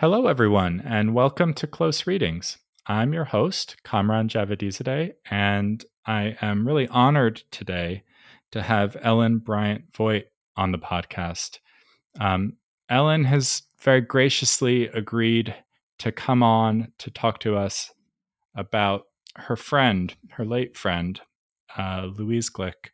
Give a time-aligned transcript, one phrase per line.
[0.00, 2.58] Hello, everyone, and welcome to Close Readings.
[2.86, 8.02] I'm your host, Kamran Javadizadeh, and I am really honored today
[8.50, 11.60] to have Ellen Bryant Voigt on the podcast.
[12.20, 12.58] Um,
[12.90, 15.54] Ellen has very graciously agreed
[16.00, 17.90] to come on to talk to us
[18.54, 19.04] about
[19.36, 21.22] her friend, her late friend,
[21.74, 22.90] uh, Louise Glück.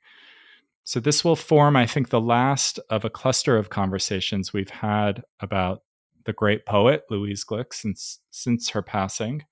[0.84, 5.24] So, this will form, I think, the last of a cluster of conversations we've had
[5.40, 5.82] about
[6.24, 9.44] the great poet Louise Glück since since her passing.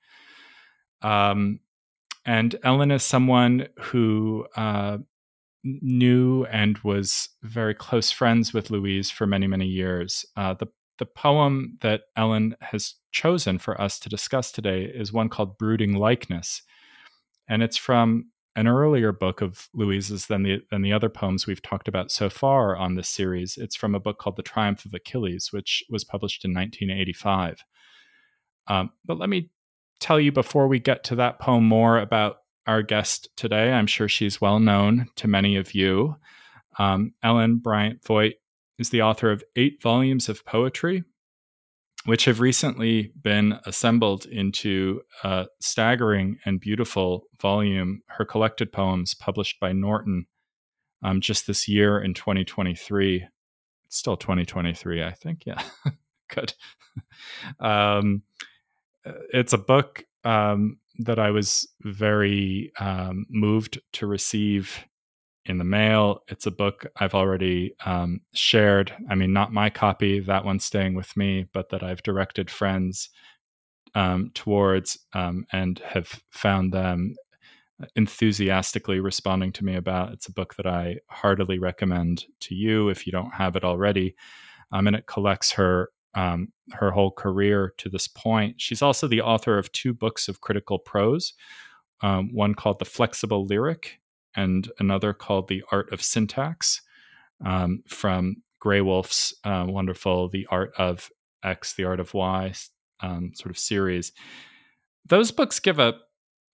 [1.03, 1.61] Um,
[2.25, 4.99] and Ellen is someone who uh,
[5.65, 10.25] knew and was very close friends with Louise for many many years.
[10.37, 10.67] Uh, the
[10.99, 15.95] the poem that Ellen has chosen for us to discuss today is one called "Brooding
[15.95, 16.63] Likeness,"
[17.49, 21.63] and it's from an earlier book of Louise's than the than the other poems we've
[21.63, 23.57] talked about so far on this series.
[23.57, 27.65] It's from a book called The Triumph of Achilles, which was published in 1985.
[28.67, 29.51] Um, but let me
[30.01, 33.73] tell you before we get to that poem more about our guest today.
[33.73, 36.17] I'm sure she's well known to many of you.
[36.79, 38.35] Um, Ellen Bryant Voigt
[38.79, 41.05] is the author of eight volumes of poetry,
[42.05, 49.61] which have recently been assembled into a staggering and beautiful volume, her collected poems published
[49.61, 50.27] by Norton
[51.03, 53.27] um, just this year in 2023.
[53.85, 55.45] It's still 2023, I think.
[55.47, 55.63] Yeah,
[56.35, 56.55] good.
[57.61, 58.23] um,
[59.33, 64.85] it's a book um, that I was very um, moved to receive
[65.51, 66.23] in the mail.
[66.29, 68.95] It's a book I've already um, shared.
[69.11, 73.11] I mean, not my copy, that one's staying with me, but that I've directed friends
[73.95, 77.17] um, towards um, and have found them
[77.97, 80.13] enthusiastically responding to me about.
[80.13, 84.15] It's a book that I heartily recommend to you if you don't have it already.
[84.73, 88.61] Um, and it collects her um, her whole career to this point.
[88.61, 91.35] She's also the author of two books of critical prose,
[92.01, 94.01] um, one called The Flexible Lyric
[94.37, 96.81] and another called The Art of Syntax
[97.45, 101.11] um, from Graywolf's uh, wonderful The Art of
[101.43, 102.53] X, The Art of Y
[103.01, 104.13] um, sort of series.
[105.07, 105.95] Those books give a,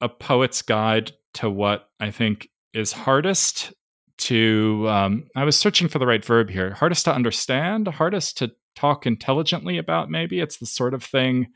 [0.02, 3.74] a poet's guide to what I think is hardest
[4.18, 8.52] to, um, I was searching for the right verb here, hardest to understand, hardest to
[8.75, 10.40] talk intelligently about, maybe.
[10.40, 11.47] It's the sort of thing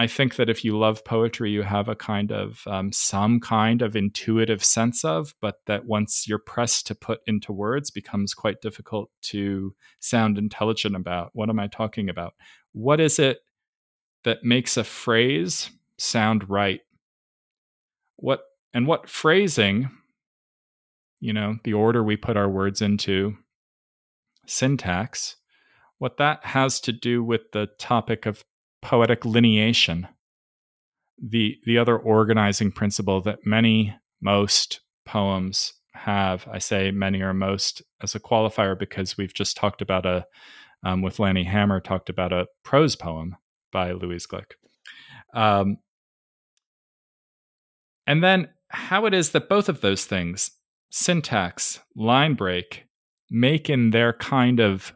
[0.00, 3.82] I think that if you love poetry, you have a kind of um, some kind
[3.82, 8.60] of intuitive sense of, but that once you're pressed to put into words becomes quite
[8.60, 11.30] difficult to sound intelligent about.
[11.32, 12.34] What am I talking about?
[12.72, 13.40] What is it
[14.22, 16.80] that makes a phrase sound right?
[18.18, 18.42] What
[18.72, 19.90] and what phrasing,
[21.18, 23.36] you know, the order we put our words into,
[24.46, 25.34] syntax,
[25.98, 28.44] what that has to do with the topic of
[28.88, 30.08] poetic lineation,
[31.22, 36.48] the the other organizing principle that many most poems have.
[36.50, 40.24] I say many or most as a qualifier because we've just talked about a
[40.82, 43.36] um, with Lanny Hammer talked about a prose poem
[43.70, 44.52] by Louise Glück.
[45.34, 45.76] Um,
[48.06, 50.52] and then how it is that both of those things,
[50.88, 52.86] syntax, line break,
[53.30, 54.94] make in their kind of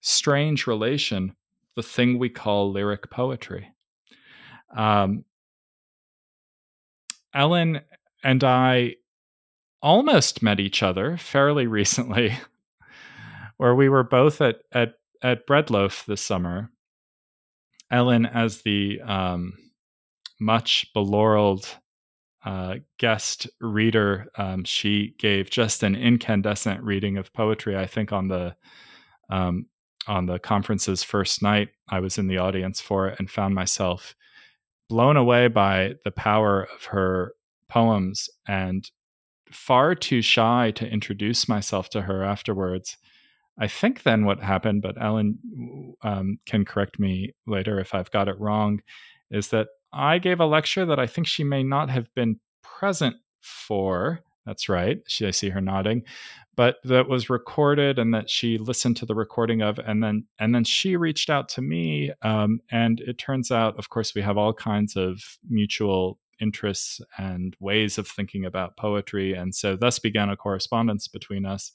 [0.00, 1.34] strange relation
[1.80, 3.72] the thing we call lyric poetry.
[4.76, 5.24] Um,
[7.32, 7.80] Ellen
[8.22, 8.96] and I
[9.80, 12.36] almost met each other fairly recently,
[13.56, 16.70] where we were both at at at Bread Loaf this summer.
[17.90, 19.54] Ellen, as the um,
[20.38, 21.66] much belaureled
[22.44, 27.74] uh, guest reader, um, she gave just an incandescent reading of poetry.
[27.74, 28.54] I think on the
[29.30, 29.64] um,
[30.06, 34.14] on the conference's first night, I was in the audience for it and found myself
[34.88, 37.34] blown away by the power of her
[37.68, 38.90] poems and
[39.52, 42.96] far too shy to introduce myself to her afterwards.
[43.58, 45.38] I think then what happened, but Ellen
[46.02, 48.80] um, can correct me later if I've got it wrong,
[49.30, 53.16] is that I gave a lecture that I think she may not have been present
[53.40, 54.20] for.
[54.50, 54.98] That's right.
[55.06, 56.02] She, I see her nodding
[56.56, 60.54] but that was recorded and that she listened to the recording of and then and
[60.54, 64.36] then she reached out to me um, and it turns out of course we have
[64.36, 70.28] all kinds of mutual interests and ways of thinking about poetry and so thus began
[70.28, 71.72] a correspondence between us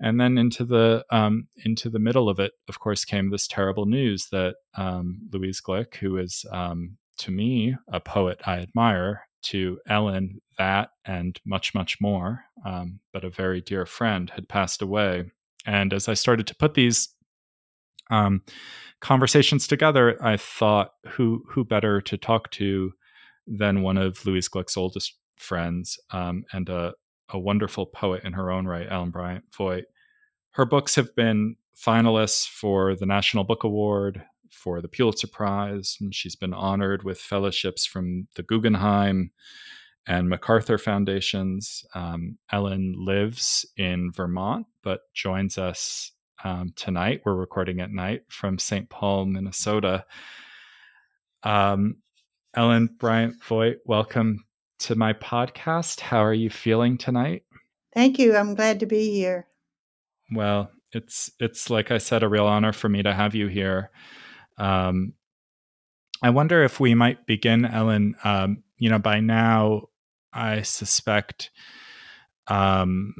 [0.00, 3.86] and then into the um, into the middle of it of course came this terrible
[3.86, 9.78] news that um, louise glück who is um, to me a poet i admire to
[9.88, 12.44] ellen that and much, much more.
[12.66, 15.24] Um, but a very dear friend had passed away.
[15.66, 17.08] And as I started to put these
[18.10, 18.42] um,
[19.00, 22.92] conversations together, I thought who who better to talk to
[23.46, 26.92] than one of Louise Glück's oldest friends um, and a,
[27.30, 29.84] a wonderful poet in her own right, Ellen Bryant Voigt.
[30.52, 36.14] Her books have been finalists for the National Book Award, for the Pulitzer Prize, and
[36.14, 39.30] she's been honored with fellowships from the Guggenheim
[40.06, 41.84] and MacArthur Foundations.
[41.94, 46.12] Um, Ellen lives in Vermont, but joins us
[46.44, 47.22] um, tonight.
[47.24, 48.88] We're recording at night from St.
[48.88, 50.04] Paul, Minnesota.
[51.42, 51.96] Um,
[52.54, 54.44] Ellen Bryant Voigt, welcome
[54.80, 56.00] to my podcast.
[56.00, 57.44] How are you feeling tonight?
[57.94, 58.36] Thank you.
[58.36, 59.46] I'm glad to be here.
[60.32, 63.90] Well, it's it's like I said, a real honor for me to have you here.
[64.60, 65.14] Um,
[66.22, 68.14] I wonder if we might begin, Ellen.
[68.24, 69.88] Um, you know, by now,
[70.32, 71.50] I suspect,
[72.46, 73.14] um,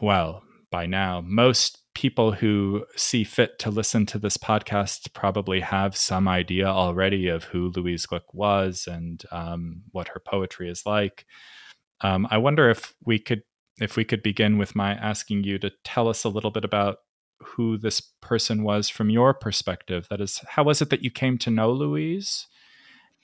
[0.00, 5.96] well, by now, most people who see fit to listen to this podcast probably have
[5.96, 11.26] some idea already of who Louise Glück was and um, what her poetry is like.
[12.00, 13.42] Um, I wonder if we could
[13.80, 16.98] if we could begin with my asking you to tell us a little bit about
[17.42, 20.06] who this person was from your perspective.
[20.10, 22.46] That is, how was it that you came to know Louise?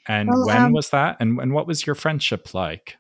[0.09, 1.17] And well, when um, was that?
[1.21, 2.97] And, and what was your friendship like?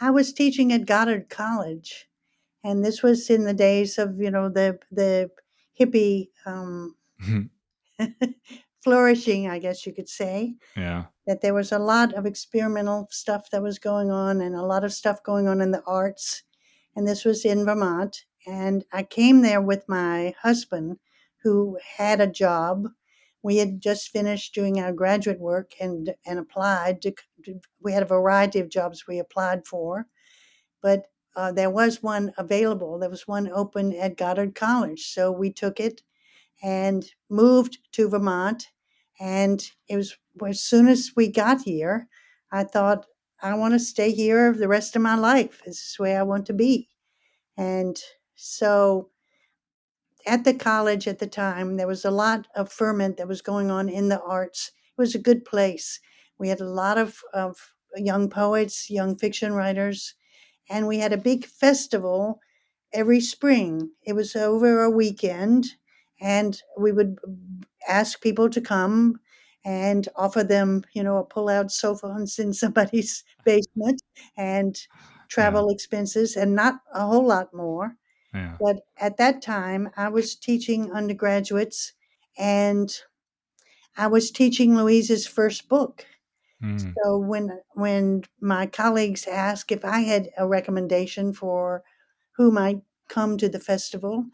[0.00, 2.08] I was teaching at Goddard College,
[2.64, 5.30] and this was in the days of you know the the
[5.78, 6.94] hippie um,
[8.82, 10.54] flourishing, I guess you could say.
[10.76, 11.04] Yeah.
[11.26, 14.84] That there was a lot of experimental stuff that was going on, and a lot
[14.84, 16.42] of stuff going on in the arts,
[16.96, 18.24] and this was in Vermont.
[18.46, 20.98] And I came there with my husband,
[21.42, 22.88] who had a job.
[23.42, 27.14] We had just finished doing our graduate work and and applied to.
[27.80, 30.06] We had a variety of jobs we applied for,
[30.82, 31.06] but
[31.36, 32.98] uh, there was one available.
[32.98, 36.02] There was one open at Goddard College, so we took it
[36.62, 38.68] and moved to Vermont.
[39.20, 40.16] And it was
[40.46, 42.08] as soon as we got here,
[42.52, 43.06] I thought
[43.42, 45.62] I want to stay here the rest of my life.
[45.64, 46.88] This is where I want to be.
[47.56, 48.00] And
[48.42, 49.10] so
[50.26, 53.70] at the college at the time, there was a lot of ferment that was going
[53.70, 54.72] on in the arts.
[54.96, 56.00] It was a good place.
[56.38, 57.56] We had a lot of, of
[57.96, 60.14] young poets, young fiction writers,
[60.68, 62.40] and we had a big festival
[62.92, 63.90] every spring.
[64.04, 65.66] It was over a weekend,
[66.20, 67.18] and we would
[67.88, 69.20] ask people to come
[69.64, 74.00] and offer them, you know, a pull-out sofa in somebody's basement
[74.36, 74.78] and
[75.28, 75.74] travel yeah.
[75.74, 77.96] expenses and not a whole lot more.
[78.34, 78.56] Yeah.
[78.60, 81.92] But at that time, I was teaching undergraduates
[82.38, 82.90] and
[83.96, 86.06] I was teaching Louise's first book.
[86.62, 86.94] Mm.
[87.02, 91.82] So when when my colleagues asked if I had a recommendation for
[92.36, 94.26] who might come to the festival,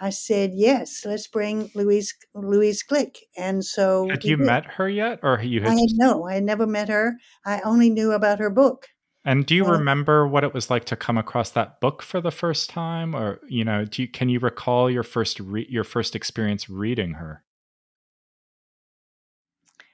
[0.00, 1.04] I said yes.
[1.04, 3.18] Let's bring Louise Louise Glück.
[3.36, 4.46] And so had you did.
[4.46, 5.70] met her yet, or you had?
[5.70, 6.26] I had no.
[6.26, 7.14] I had never met her.
[7.46, 8.88] I only knew about her book.
[9.28, 12.30] And do you remember what it was like to come across that book for the
[12.30, 16.16] first time, or you know, do you, can you recall your first re- your first
[16.16, 17.44] experience reading her?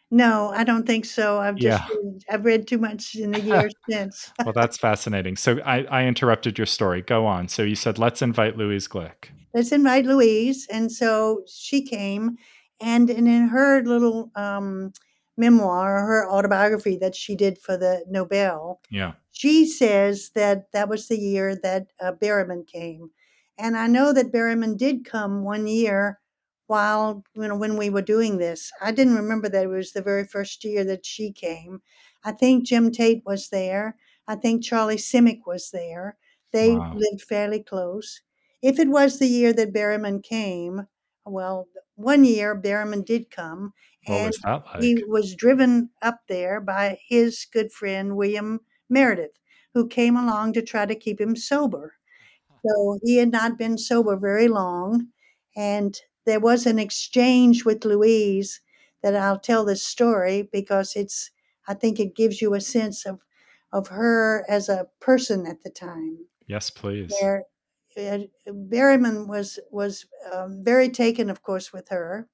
[0.09, 1.41] No, I don't think so.
[1.41, 1.97] I've just yeah.
[1.97, 4.33] read, I've read too much in the years since.
[4.45, 5.35] well, that's fascinating.
[5.35, 7.03] So I, I interrupted your story.
[7.03, 7.49] Go on.
[7.49, 9.31] So you said let's invite Louise Glück.
[9.53, 12.37] Let's invite Louise, and so she came,
[12.81, 14.93] and, and in her little um,
[15.37, 21.09] memoir, her autobiography that she did for the Nobel, yeah, she says that that was
[21.09, 23.11] the year that uh, Berryman came,
[23.59, 26.21] and I know that Berryman did come one year
[26.67, 28.73] while you know when we were doing this.
[28.81, 31.83] I didn't remember that it was the very first year that she came.
[32.25, 33.97] I think Jim Tate was there.
[34.27, 36.17] I think Charlie Simic was there.
[36.53, 36.95] They wow.
[36.95, 38.23] lived fairly close.
[38.63, 40.87] If it was the year that Berryman came,
[41.27, 43.73] well, one year Berryman did come,
[44.07, 44.83] what and was like?
[44.83, 49.39] he was driven up there by his good friend William Meredith,
[49.73, 51.95] who came along to try to keep him sober.
[52.67, 55.09] So he had not been sober very long,
[55.57, 58.61] and there was an exchange with Louise
[59.03, 61.31] that I'll tell this story because it's
[61.67, 63.21] I think it gives you a sense of
[63.73, 66.27] of her as a person at the time.
[66.47, 67.13] Yes, please.
[67.21, 67.45] Where
[67.97, 72.29] uh, Berryman was was um, very taken, of course, with her,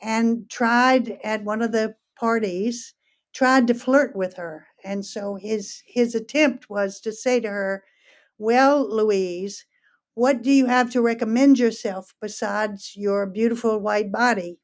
[0.00, 2.94] and tried at one of the parties
[3.32, 7.84] tried to flirt with her, and so his his attempt was to say to her,
[8.38, 9.66] "Well, Louise,
[10.14, 14.58] what do you have to recommend yourself besides your beautiful white body?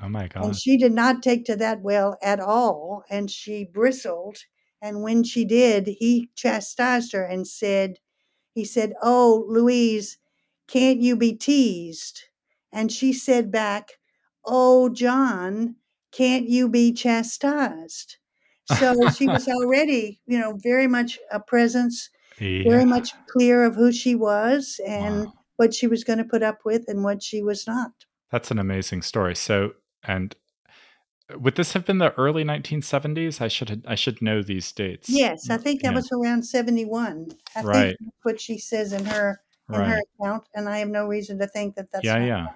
[0.00, 0.44] Oh my God.
[0.44, 3.04] And she did not take to that well at all.
[3.10, 4.38] And she bristled.
[4.80, 7.98] And when she did, he chastised her and said,
[8.54, 10.18] he said, Oh, Louise,
[10.66, 12.24] can't you be teased?
[12.72, 13.98] And she said back,
[14.44, 15.76] Oh, John,
[16.10, 18.16] can't you be chastised?
[18.78, 22.10] So she was already, you know, very much a presence,
[22.40, 22.70] yeah.
[22.70, 25.32] very much clear of who she was and Wow.
[25.56, 27.92] what she was going to put up with and what she was not.
[28.30, 29.36] That's an amazing story.
[29.36, 30.34] So, and
[31.32, 33.40] uh, would this have been the early 1970s?
[33.40, 35.08] I should I should know these dates.
[35.10, 35.96] Yes, I think that Yeah.
[35.96, 37.28] was around 71.
[37.54, 37.96] I Right.
[37.96, 39.40] think that's what she says in her
[39.72, 42.44] in her account, and I have no reason to think that that's Yeah, yeah.
[42.44, 42.54] right.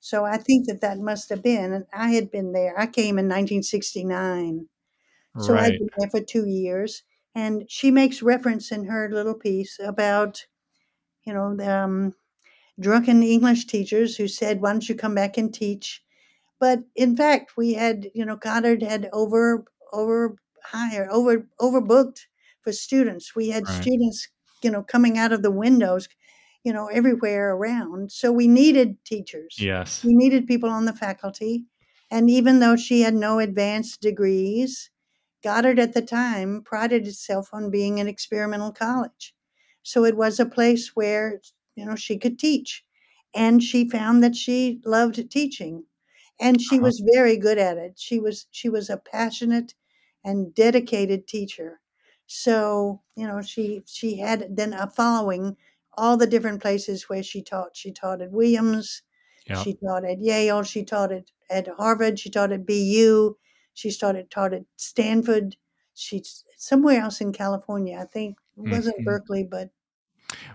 [0.00, 2.78] So I think that that must have been, and I had been there.
[2.78, 4.68] I came in 1969,
[5.38, 5.78] so I'd Right.
[5.78, 7.02] been there for two years.
[7.34, 10.46] And she makes reference in her little piece about,
[11.24, 12.14] you know, the, um,
[12.80, 16.02] drunken English teachers who said, "Why don't you come back and teach?"
[16.60, 22.26] But in fact, we had, you know, Goddard had over over hired over overbooked
[22.62, 23.34] for students.
[23.36, 23.90] We had Right.
[23.90, 24.28] students,
[24.62, 26.08] you know, coming out of the windows,
[26.64, 28.12] you know, everywhere around.
[28.12, 29.68] So we needed teachers.
[29.68, 30.04] Yes.
[30.04, 31.66] We needed people on the faculty.
[32.10, 34.90] And even though she had no advanced degrees,
[35.42, 39.34] Goddard at the time prided itself on being an experimental college.
[39.82, 41.40] So it was a place where,
[41.74, 42.84] you know, she could teach.
[43.34, 45.86] And she found that she loved teaching.
[46.40, 46.80] And she Uh-huh.
[46.80, 47.98] was very good at it.
[47.98, 49.74] She was she was a passionate
[50.24, 51.80] and dedicated teacher.
[52.26, 55.56] So, you know, she she had then a following
[55.94, 57.76] all the different places where she taught.
[57.76, 59.02] She taught at Williams,
[59.46, 59.64] Yeah.
[59.64, 63.36] she taught at Yale, she taught at, at Harvard, she taught at BU,
[63.74, 65.56] she started taught at Stanford.
[65.94, 67.98] She's somewhere else in California.
[68.00, 69.04] I think it wasn't Mhm.
[69.04, 69.70] Berkeley, but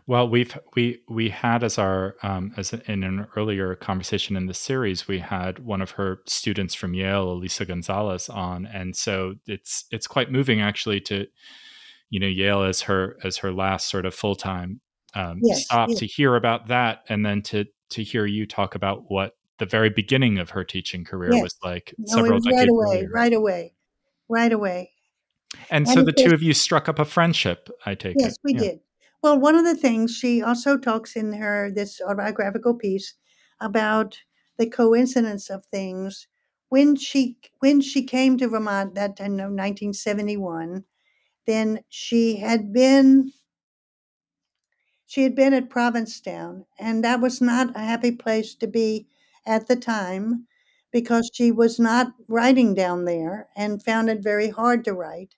[0.08, 4.54] Well, we've we we had as our um, as in an earlier conversation in the
[4.54, 9.86] series, we had one of her students from Yale, Elisa Gonzalez, on, and so it's
[9.92, 11.28] it's quite moving actually to
[12.10, 14.80] you know Yale as her as her last sort of full time
[15.16, 18.76] um, yes, stop yes, to hear about that, and then to to hear you talk
[18.76, 21.44] about what the very beginning of her teaching career yes.
[21.44, 23.10] was like No, several was right away, earlier.
[23.14, 23.74] right away,
[24.30, 24.92] right away.
[25.70, 27.70] And And so the two of you struck up a friendship.
[27.86, 28.28] I take yes, it.
[28.28, 28.60] Yes, we Yeah.
[28.60, 28.80] did.
[29.24, 33.16] Well, one of the things she also talks in her this autobiographical piece
[33.60, 34.20] about
[34.58, 36.28] the coincidence of things
[36.70, 40.84] when she when she came to Vermont that time of 1971
[41.46, 43.32] then she had been
[45.06, 49.08] she had been at Provincetown and that was not a happy place to be
[49.46, 50.48] at the time
[50.92, 55.36] because she was not writing down there and found it very hard to write.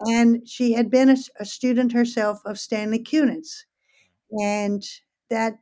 [0.00, 3.64] And she had been a student herself of Stanley Kunitz.
[4.32, 4.82] And
[5.30, 5.58] that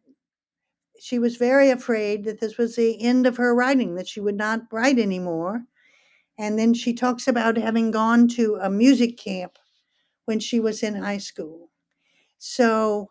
[0.98, 4.36] she was very afraid that this was the end of her writing that she would
[4.36, 5.64] not write anymore.
[6.38, 9.58] And then she talks about having gone to a music camp
[10.26, 11.70] when she was in high school.
[12.38, 13.10] So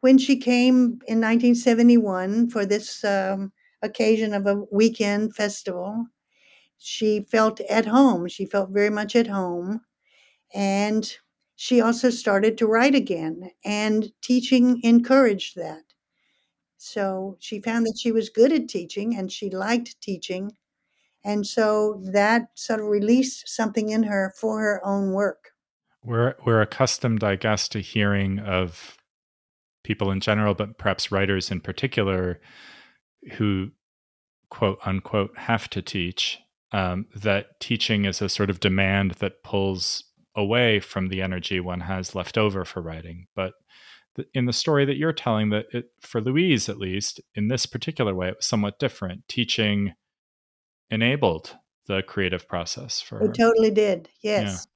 [0.00, 3.52] when she came in 1971 for this um,
[3.82, 6.06] occasion of a weekend festival.
[6.78, 8.28] She felt at home.
[8.28, 9.82] She felt very much at home.
[10.54, 11.16] And
[11.56, 15.84] she also started to write again and teaching encouraged that.
[16.76, 20.56] So she found that she was good at teaching and she liked teaching.
[21.24, 25.50] And so that sort of released something in her for her own work.
[26.02, 28.96] We're we're accustomed, I guess, to hearing of
[29.84, 32.40] people in general, but perhaps writers in particular,
[33.34, 33.70] who
[34.50, 36.38] quote unquote have to teach.
[36.72, 41.80] Um, that teaching is a sort of demand that pulls away from the energy one
[41.80, 43.26] has left over for writing.
[43.36, 43.52] But
[44.16, 47.66] th- in the story that you're telling, that it, for Louise at least, in this
[47.66, 49.28] particular way, it was somewhat different.
[49.28, 49.92] Teaching
[50.90, 53.24] enabled the creative process for her.
[53.26, 54.42] it totally did Yeah.
[54.42, 54.66] yes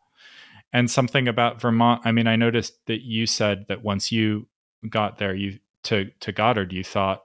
[0.73, 2.03] And something about Vermont.
[2.05, 4.49] I mean, I noticed that you said that once you
[4.91, 7.23] got there, you to to Goddard, you thought,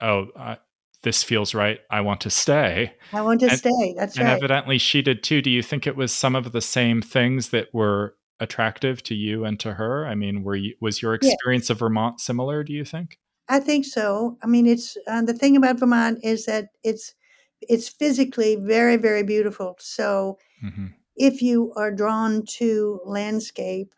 [0.00, 0.56] "Oh, uh,
[1.02, 1.80] this feels right.
[1.90, 5.02] I want to stay." i want to And, stay that's and right And evidently, she
[5.02, 5.42] did too.
[5.42, 9.44] Do you think it was some of the same things that were attractive to you
[9.44, 10.06] and to her?
[10.06, 12.64] I mean, were you, was your yes experience of Vermont similar?
[12.64, 13.18] Do you think?
[13.48, 14.38] I think so.
[14.42, 17.14] I mean, it's uh, the thing about Vermont is that it's
[17.60, 19.76] it's physically very very beautiful.
[19.78, 23.92] So hmm if you are drawn to landscape,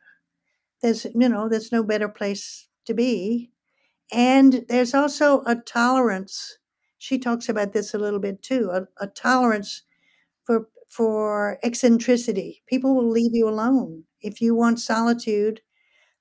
[0.82, 3.50] there's you know there's no better place to be.
[4.12, 6.58] And there's also a tolerance.
[6.98, 8.70] She talks about this a little bit too.
[8.72, 9.82] A, a tolerance
[10.44, 12.62] for for eccentricity.
[12.66, 15.62] People will leave you alone if you want solitude.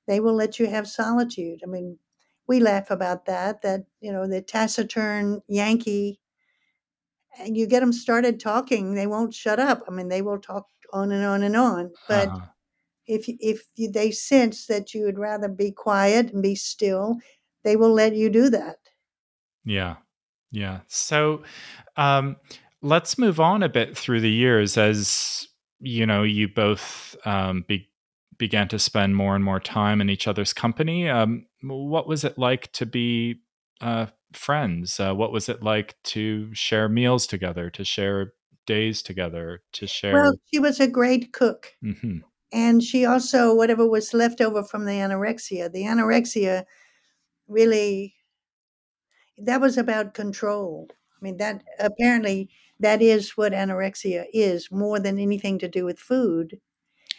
[0.07, 1.61] They will let you have solitude.
[1.63, 1.99] I mean,
[2.47, 3.61] we laugh about that.
[3.63, 6.21] That you know the taciturn Yankee
[7.37, 9.81] and you get them started talking, they won't shut up.
[9.87, 11.95] I mean, they will talk on and on and on.
[12.07, 12.53] But Uh-huh.
[13.07, 17.17] if if you, they sense that you would rather be quiet and be still,
[17.63, 18.77] they will let you do that.
[19.65, 19.95] Yeah.
[20.51, 20.79] Yeah.
[20.87, 21.43] So
[21.97, 22.37] um,
[22.81, 25.47] let's move on a bit through the years as
[25.79, 27.89] you know you both um, be-
[28.37, 31.09] began to spend more and more time in each other's company.
[31.09, 33.41] Um, what was it like to be
[33.81, 34.99] uh, friends?
[34.99, 38.33] Uh, what was it like to share meals together, to share
[38.65, 40.13] days together, to share?
[40.13, 41.73] Well, she was a great cook.
[41.81, 42.17] hmm
[42.51, 46.65] And she also, whatever was left over from the anorexia, the anorexia
[47.47, 48.15] really,
[49.37, 50.87] that was about control.
[50.91, 55.99] I mean, that apparently that is what anorexia is more than anything to do with
[55.99, 56.59] food.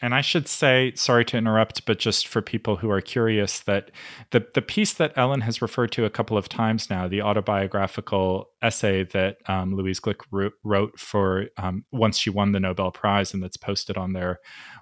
[0.02, 3.92] And I should say, sorry to interrupt, but just for people who are curious, that
[4.32, 8.50] the the piece that Ellen has referred to a couple of times now, the autobiographical
[8.61, 10.00] essay that um, Louise
[10.32, 14.40] wrote, wrote for um, once she won the Nobel Prize, and that's posted on their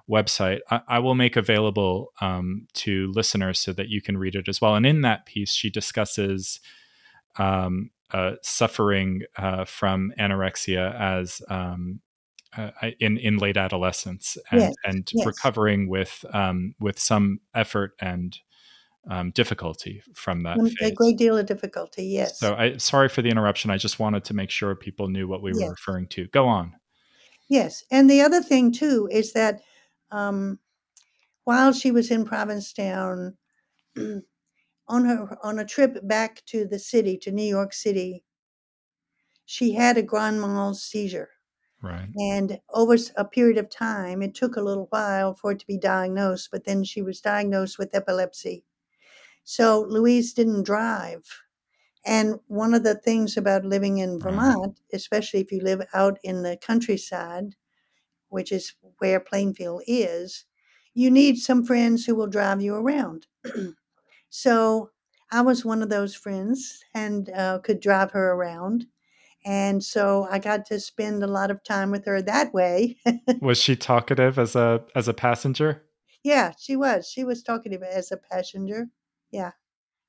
[0.09, 4.49] website, I, I will make available um, to listeners so that you can read it
[4.49, 4.73] as well.
[4.73, 6.59] And in that piece, she discusses
[7.37, 12.01] um, uh, suffering uh, from anorexia as um,
[12.57, 15.25] uh, in in late adolescence and Yes, and yes.
[15.25, 18.37] recovering with um, with some effort and
[19.09, 22.39] um, difficulty from that A great deal of difficulty, yes.
[22.39, 23.71] So I sorry for the interruption.
[23.71, 25.69] I just wanted to make sure people knew what we were Yes.
[25.71, 26.27] referring to.
[26.27, 26.73] Go on.
[27.49, 29.61] Yes, and the other thing too is that
[30.11, 30.59] um,
[31.45, 33.37] while she was in Provincetown,
[33.97, 38.23] on her on a trip back to the city to New York City,
[39.45, 41.29] she had a grand mal seizure,
[41.81, 42.15] Right.
[42.19, 45.77] and over a period of time, it took a little while for it to be
[45.77, 48.65] diagnosed, but then she was diagnosed with epilepsy.
[49.43, 51.41] So Louise didn't drive.
[52.05, 54.55] And one of the things about living in Right.
[54.55, 57.55] Vermont, especially if you live out in the countryside,
[58.29, 60.45] which is where Plainfield is,
[60.93, 63.27] you need some friends who will drive you around.
[64.29, 64.91] so
[65.31, 68.87] I was one of those friends and uh, could drive her around.
[69.43, 72.97] And so I got to spend a lot of time with her that way.
[73.41, 75.83] Was she talkative as a as a passenger?
[76.23, 77.09] yeah, she was.
[77.09, 78.87] She was talkative as a passenger.
[79.31, 79.51] Yeah,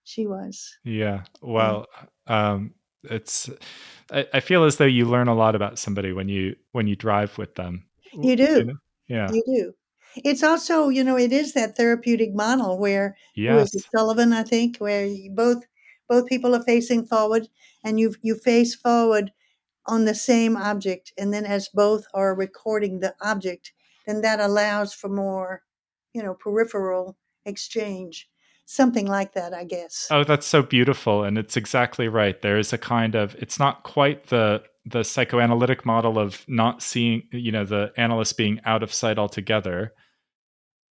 [0.04, 0.76] she was.
[0.84, 1.22] Yeah.
[1.40, 1.86] Well,
[2.26, 3.48] um, it's.
[4.10, 6.96] I, I feel as though you learn a lot about somebody when you when you
[6.96, 7.86] drive with them.
[8.12, 8.64] You do.
[8.64, 8.74] know?
[9.08, 9.30] Yeah.
[9.32, 9.72] You do.
[10.16, 13.74] It's also, you know, it is that therapeutic model where Yes.
[13.94, 15.64] Sullivan, I think, where you both
[16.08, 17.48] both people are facing forward
[17.84, 19.32] and you you face forward
[19.86, 23.72] on the same object and then as both are recording the object,
[24.06, 25.62] then that allows for more,
[26.12, 28.28] you know, peripheral exchange.
[28.64, 30.06] Something like that, I guess.
[30.10, 32.40] Oh, that's so beautiful, and it's exactly right.
[32.40, 33.34] There is a kind of.
[33.34, 38.60] It's not quite the the psychoanalytic model of not seeing, you know, the analyst being
[38.64, 39.92] out of sight altogether.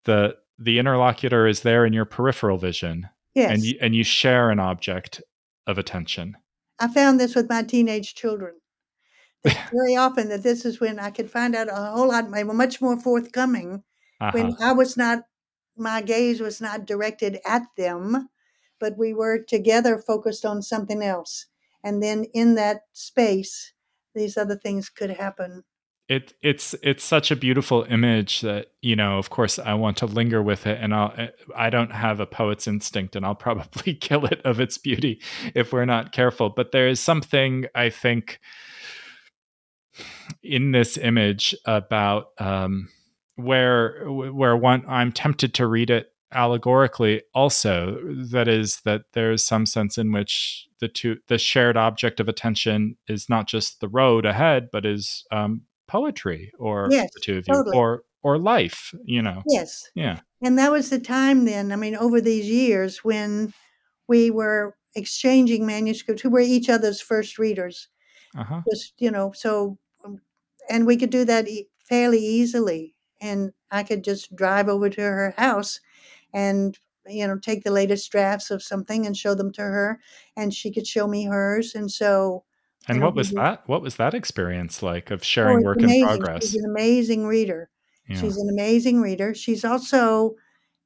[0.06, 3.50] The the interlocutor is there in your peripheral vision, yes.
[3.52, 5.22] and you and you share an object
[5.66, 6.36] of attention.
[6.80, 8.60] I found this with my teenage children.
[9.72, 12.54] Very often that this is when I could find out a whole lot they were
[12.54, 13.82] much more forthcoming
[14.20, 14.32] Uh-huh.
[14.32, 15.24] when I was not
[15.76, 18.28] my gaze was not directed at them,
[18.80, 21.46] but we were together focused on something else.
[21.84, 23.72] And then in that space,
[24.14, 25.64] these other things could happen.
[26.08, 30.06] It it's it's such a beautiful image that you know of course i want to
[30.06, 31.14] linger with it and i'll
[31.54, 35.20] i don't have a poet's instinct and i'll probably kill it of its beauty
[35.54, 36.48] if we're not careful.
[36.50, 38.40] But there is something i think
[40.42, 42.88] in this image about um
[43.36, 47.98] where where one i'm tempted to read it allegorically also
[48.30, 52.96] that is that there's some sense in which the two the shared object of attention
[53.08, 57.48] is not just the road ahead but is um poetry or Yes, the two of
[57.48, 57.78] you totally.
[57.78, 59.90] or or life you know Yes.
[59.94, 63.52] yeah And that was the time then, I mean, over these years when
[64.08, 67.88] we were exchanging manuscripts, who were each other's first readers.
[68.34, 70.22] uh-huh Just, you know, so, um,
[70.70, 72.96] and we could do that e- fairly easily.
[73.20, 75.80] And I could just drive over to her house
[76.34, 80.00] and, you know, take the latest drafts of something and show them to her.
[80.36, 81.74] And she could show me hers.
[81.74, 82.44] And so,
[82.86, 86.02] and what was that what was that experience like of oh, sharing it's work in
[86.02, 87.70] progress She's an amazing reader.
[88.08, 88.20] yeah.
[88.20, 89.34] She's an amazing reader.
[89.34, 90.36] She's also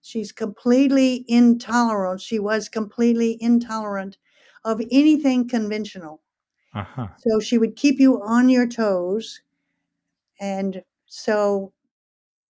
[0.02, 2.20] she's completely intolerant.
[2.20, 4.18] She was completely intolerant
[4.64, 6.22] of anything conventional.
[6.74, 9.40] uh-huh So she would keep you on your toes.
[10.40, 11.72] And so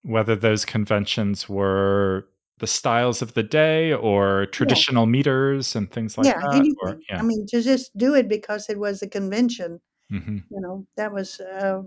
[0.03, 2.29] whether those conventions were
[2.63, 6.77] the styles of the day or traditional meters and things like yeah, that anything.
[6.81, 10.61] or yeah I mean, to just do it because it was a convention, hmm you
[10.61, 11.83] know, that was uh,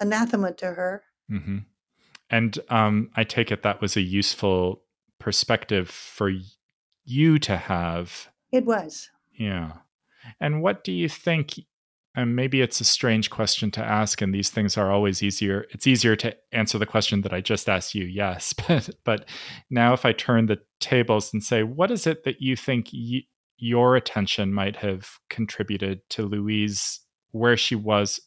[0.00, 1.02] anathema to her.
[1.30, 1.60] hmm
[2.28, 4.82] And um, I take it that was a useful
[5.18, 6.30] perspective for
[7.06, 8.28] you to have.
[8.52, 9.08] It was.
[9.32, 9.72] Yeah.
[10.40, 11.58] And what do you think
[12.18, 15.66] and maybe it's a strange question to ask, and these things are always easier.
[15.70, 18.52] It's easier to answer the question that I just asked you, yes.
[18.68, 19.28] But but
[19.70, 23.22] now, if I turn the tables and say, what is it that you think y-
[23.56, 26.98] your attention might have contributed to Louise
[27.30, 28.20] where she was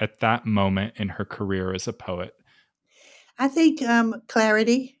[0.00, 2.34] at that moment in her career as a poet?
[3.38, 4.98] I think um, clarity.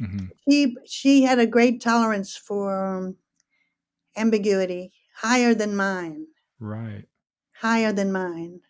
[0.00, 0.26] Mm-hmm.
[0.48, 3.16] She she had a great tolerance for um,
[4.16, 6.26] ambiguity, higher than mine.
[6.60, 7.06] Right.
[7.62, 8.60] Higher than mine.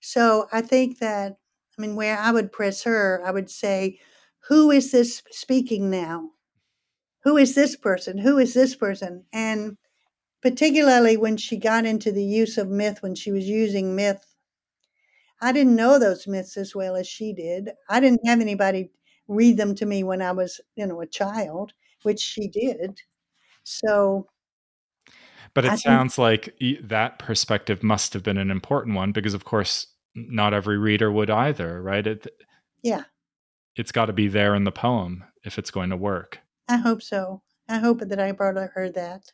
[0.00, 1.36] So I think that
[1.78, 3.98] I mean, where I would press her, I would say,
[4.48, 6.30] "Who is this speaking now?
[7.24, 8.18] Who is this person?
[8.18, 9.78] Who is this person?" And
[10.42, 14.26] particularly when she got into the use of myth, when she was using myth
[15.40, 17.70] I didn't know those myths as well as she did.
[17.88, 18.90] I didn't have anybody
[19.28, 23.00] read them to me when I was, you know, a child, which she did.
[23.64, 24.28] So
[25.56, 29.32] but it I sounds think, like that perspective must have been an important one because
[29.32, 32.06] of course not every reader would either, right?
[32.06, 32.26] It
[32.82, 33.04] Yeah.
[33.74, 36.40] It's got to be there in the poem if it's going to work.
[36.68, 37.40] I hope so.
[37.70, 39.32] I hope that I brought her that.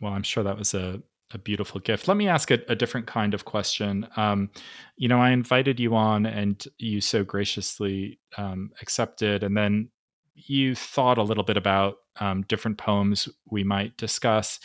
[0.00, 2.08] Well, I'm sure that was a a beautiful gift.
[2.08, 4.08] Let me ask a, a different kind of question.
[4.16, 4.50] Um,
[4.96, 9.90] you know, I invited you on, and you so graciously um, accepted, and then
[10.34, 14.58] you thought a little bit about um, different poems we might discuss.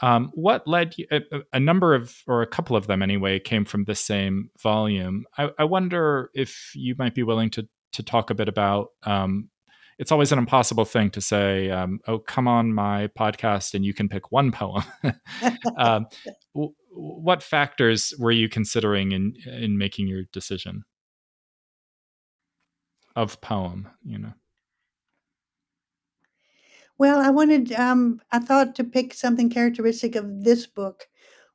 [0.00, 1.06] Um, what led you?
[1.10, 1.20] A,
[1.54, 5.24] a, number of, or a couple of them anyway, came from the same volume.
[5.38, 9.48] I, I wonder if you might be willing to to talk a bit about um,
[9.98, 13.94] it's always an impossible thing to say, um, "Oh, come on my podcast and you
[13.94, 14.84] can pick one poem."
[15.78, 16.06] um,
[16.54, 20.84] w- what factors were you considering in in making your decision
[23.14, 23.88] of poem?
[24.04, 24.32] You know.
[26.98, 27.72] Well, I wanted.
[27.72, 31.08] Um, I thought to pick something characteristic of this book.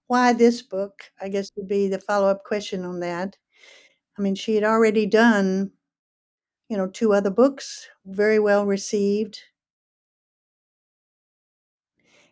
[0.08, 1.12] Why this book?
[1.20, 3.38] I guess would be the follow up question on that.
[4.18, 5.72] I mean, she had already done
[6.72, 9.42] you know, two other books, very well received.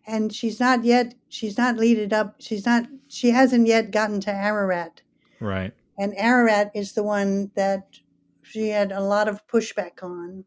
[0.08, 4.32] And she's not yet, she's not leaded up, she's not, she hasn't yet gotten to
[4.32, 5.02] Ararat.
[5.42, 5.74] Right.
[5.98, 8.00] And Ararat is the one that
[8.42, 10.46] she had a lot of pushback on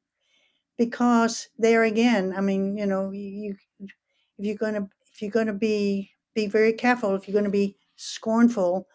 [0.84, 3.90] because there again, I mean, you know, you, if
[4.36, 7.50] you're going to, if you're going to be, be very careful, if you're going to
[7.50, 8.88] be scornful,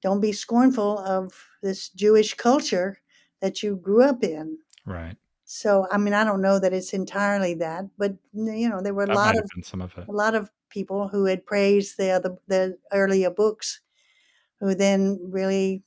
[0.00, 3.00] don't be scornful of this Jewish culture
[3.40, 4.58] that you grew up in.
[4.86, 5.16] Right.
[5.44, 9.04] So, I mean, I don't know that it's entirely that, but you know, there were
[9.04, 10.06] a that lot of some of it.
[10.08, 13.80] a lot of people who had praised the other the earlier books,
[14.60, 15.82] who then really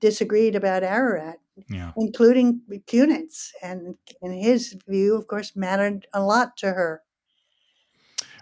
[0.00, 1.92] disagreed about Ararat, yeah.
[1.96, 7.02] including Kunitz, and in his view, of course, mattered a lot to her.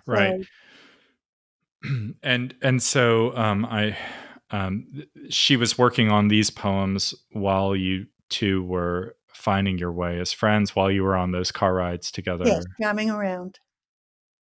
[0.07, 0.45] Right.
[1.85, 1.91] So,
[2.23, 3.97] and and so um, I
[4.51, 10.33] um, she was working on these poems while you two were finding your way as
[10.33, 12.45] friends while you were on those car rides together.
[12.47, 13.61] Yes, jamming around.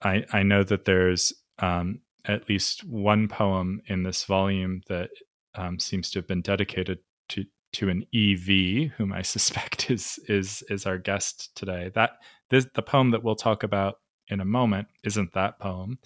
[0.03, 5.11] I, I know that there's um, at least one poem in this volume that
[5.55, 6.99] um, seems to have been dedicated
[7.31, 7.45] to
[7.77, 11.91] to an EV, whom I suspect is is is our guest today.
[11.95, 12.13] That
[12.51, 15.99] this, the poem that we'll talk about in a moment isn't that poem,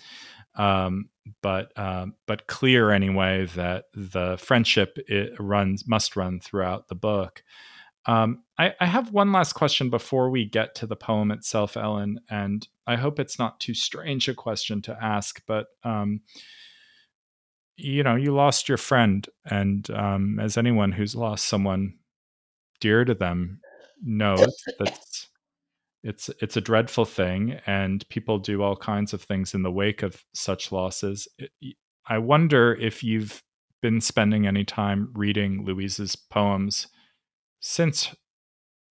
[0.57, 1.09] um,
[1.43, 7.43] but um, but clear anyway that the friendship it runs must run throughout the book.
[8.07, 12.19] Um, I, I, have one last question before we get to the poem itself, Ellen,
[12.31, 16.23] and I hope it's not too strange a question to ask, but um,
[17.83, 21.95] you know, you lost your friend, and um, as anyone who's lost someone
[22.81, 23.61] dear to them
[24.03, 25.29] knows, that's
[26.03, 30.03] it's it's a dreadful thing, and people do all kinds of things in the wake
[30.03, 31.29] of such losses.
[32.07, 33.43] I wonder if you've
[33.83, 36.87] been spending any time reading Louise's poems
[37.61, 38.15] since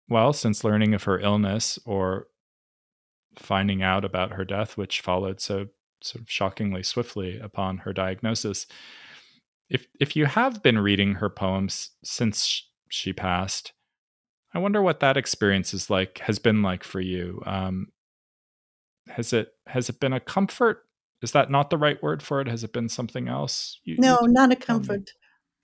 [0.08, 2.26] well since learning of her illness or
[3.36, 5.66] finding out about her death which followed so
[6.00, 8.66] sort of shockingly swiftly upon her diagnosis.
[9.68, 13.72] If if you have been reading her poems since she passed
[14.54, 17.42] i wonder what that experience is like has been like for you.
[17.46, 17.88] Um,
[19.08, 20.84] has it has it been a comfort?
[21.22, 22.46] Is that not the right word for it?
[22.46, 23.80] Has it been something else?
[23.84, 25.10] You, no you not a comfort.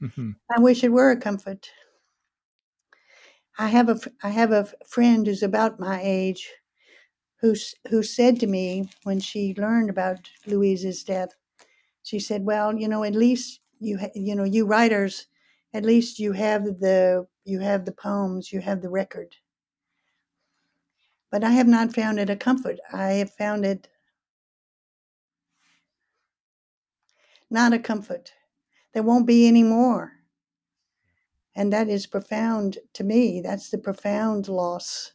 [0.03, 0.33] Mm-hmm.
[0.55, 1.71] i wish it were a comfort.
[3.59, 6.51] I have a I have a friend who's about my age,
[7.45, 7.55] who
[7.91, 11.35] who said to me when she learned about Louise's death,
[12.03, 15.27] she said, "Well, you know, at least you ha- you know you writers,
[15.75, 19.37] at least you have the you have the poems, you have the record."
[21.31, 22.81] But I have not found it a comfort.
[22.91, 23.89] I have found it
[27.51, 28.33] not a comfort.
[28.95, 30.13] There won't be any more.
[31.55, 33.43] And that is profound to me.
[33.43, 35.13] That's the profound loss.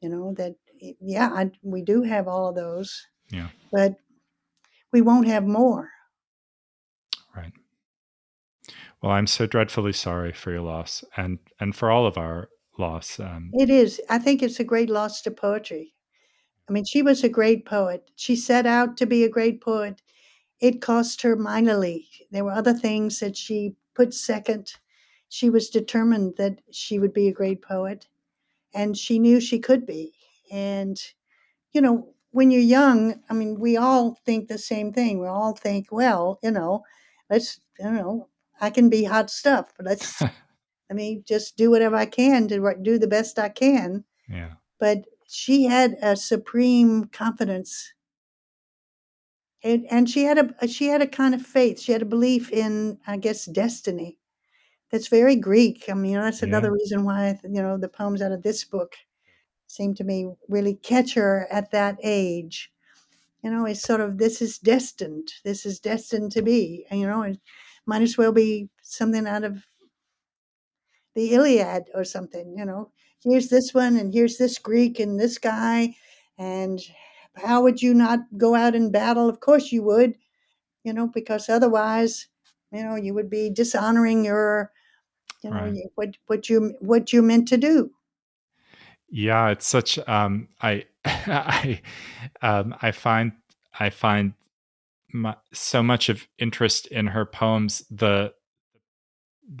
[0.00, 0.56] You know, that,
[1.00, 3.06] yeah, I, we do have all of those.
[3.30, 3.48] Yeah.
[3.72, 3.96] But
[4.92, 5.90] we won't have more.
[7.34, 7.52] Right.
[9.02, 13.20] Well, I'm so dreadfully sorry for your loss and, and for all of our loss.
[13.20, 14.00] Um, It is.
[14.08, 15.94] I think it's a great loss to poetry.
[16.68, 18.10] I mean, she was a great poet.
[18.16, 20.02] She set out to be a great poet.
[20.60, 22.08] It cost her mightily.
[22.30, 24.72] There were other things that she put second.
[25.28, 28.08] She was determined that she would be a great poet,
[28.74, 30.12] and she knew she could be.
[30.50, 31.00] And,
[31.72, 35.20] you know, when you're young, I mean, we all think the same thing.
[35.20, 36.84] We all think, well, you know,
[37.30, 38.28] let's, you know,
[38.60, 39.72] I can be hot stuff.
[39.80, 40.28] Let's,
[40.90, 44.04] I mean, just do whatever I can to do the best I can.
[44.28, 44.54] yeah.
[44.80, 47.94] But she had a supreme confidence.
[49.62, 51.80] And, and she had a she had a kind of faith.
[51.80, 54.18] She had a belief in, I guess, destiny.
[54.90, 55.88] That's very Greek.
[55.90, 56.44] I mean, that's Yeah.
[56.44, 58.94] another reason why you know the poems out of this book
[59.70, 62.72] seem to me really catch her at that age.
[63.42, 65.28] You know, it's sort of this is destined.
[65.44, 66.86] This is destined to be.
[66.92, 67.40] You know, it
[67.86, 69.64] might as well be something out of
[71.14, 72.54] the Iliad or something.
[72.56, 75.96] You know, here's this one, and here's this Greek and this guy,
[76.38, 76.80] and
[77.36, 79.28] how would you not go out in battle?
[79.28, 80.16] Of course you would.
[80.84, 82.28] You know, because otherwise,
[82.72, 84.72] you know, you would be dishonoring your,
[85.42, 85.90] you know, Right.
[85.96, 87.92] what what you what you're meant to do.
[89.10, 91.80] Yeah, it's such um I I
[92.42, 93.32] um I find
[93.78, 94.34] I find
[95.12, 98.32] mu so much of interest in her poems the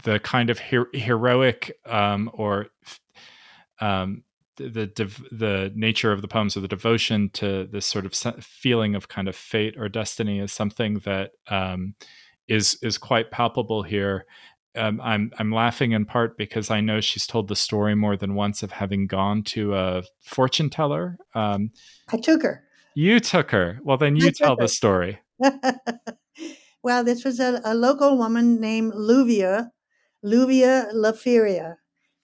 [0.04, 2.66] the kind of her- heroic um or
[3.80, 4.22] um
[4.56, 8.94] the the, the nature of the poems or the devotion to this sort of feeling
[8.94, 11.94] of kind of fate or destiny is something that um
[12.48, 14.26] is is quite palpable here
[14.76, 18.34] um, I'm I'm laughing in part because I know she's told the story more than
[18.34, 21.18] once of having gone to a fortune teller.
[21.34, 21.70] Um,
[22.12, 22.64] I took her.
[22.94, 23.80] you took her.
[23.82, 25.18] Well, then you tell the story.
[26.82, 29.70] well, this was a, a local woman named Luvia,
[30.24, 31.76] Luvia Laferia,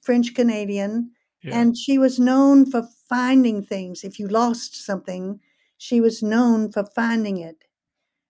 [0.02, 1.10] French Canadian,
[1.42, 1.58] Yeah.
[1.60, 4.04] and she was known for finding things.
[4.04, 5.40] If you lost something,
[5.78, 7.65] she was known for finding it.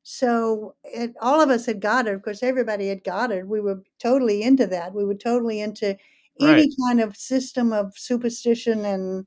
[0.08, 2.14] So it, all of us had got it.
[2.14, 3.44] Of course, everybody had got it.
[3.48, 4.94] We were totally into that.
[4.94, 5.96] We were totally into
[6.40, 6.68] any Right.
[6.86, 9.26] kind of system of superstition, and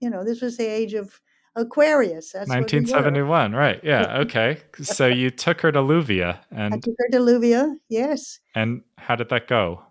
[0.00, 1.18] you know, this was the age of
[1.54, 2.32] Aquarius.
[2.32, 3.52] That's what we 1971.
[3.54, 3.80] Right.
[3.82, 4.18] Yeah.
[4.24, 4.58] Okay.
[4.82, 7.74] So you took her to Luvia, and I took her to Luvia.
[7.88, 8.38] Yes.
[8.54, 9.82] and how did that go?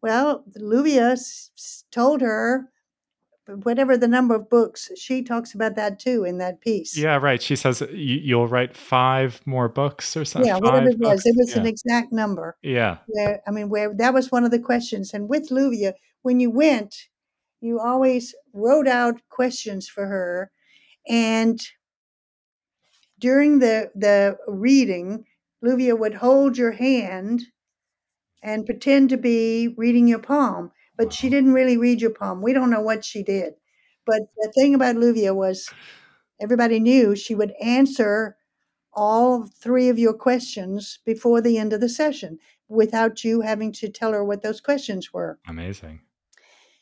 [0.00, 2.70] Well, Luvia s- told her
[3.46, 4.90] whatever the number of books.
[4.96, 6.96] She talks about that too in that piece.
[6.96, 7.16] Yeah.
[7.16, 7.42] Right.
[7.42, 10.48] She says you, you'll write five more books or something.
[10.48, 11.10] Yeah, whatever it was.
[11.10, 11.26] books.
[11.26, 11.60] It was yeah.
[11.60, 12.56] an exact number.
[12.62, 12.98] yeah.
[13.06, 15.12] Where I mean, where that was one of the questions.
[15.14, 17.08] And with Luvia, when you went,
[17.60, 20.50] you always wrote out questions for her,
[21.08, 21.60] and
[23.18, 25.24] during the the reading,
[25.64, 27.42] Luvia would hold your hand
[28.42, 32.42] and pretend to be reading your palm, but she didn't really read your palm.
[32.42, 33.54] We don't know what she did.
[34.06, 35.70] But the thing about Luvia was
[36.40, 38.36] everybody knew she would answer
[38.92, 43.88] all three of your questions before the end of the session without you having to
[43.88, 45.38] tell her what those questions were.
[45.48, 46.00] Amazing.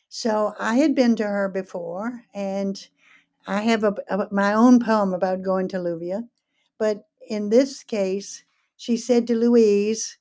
[0.09, 2.87] So I had been to her before, and
[3.47, 6.29] I have a, a- my own poem about going to Luvia.
[6.79, 8.45] But in this case,
[8.77, 10.19] she said to Louise,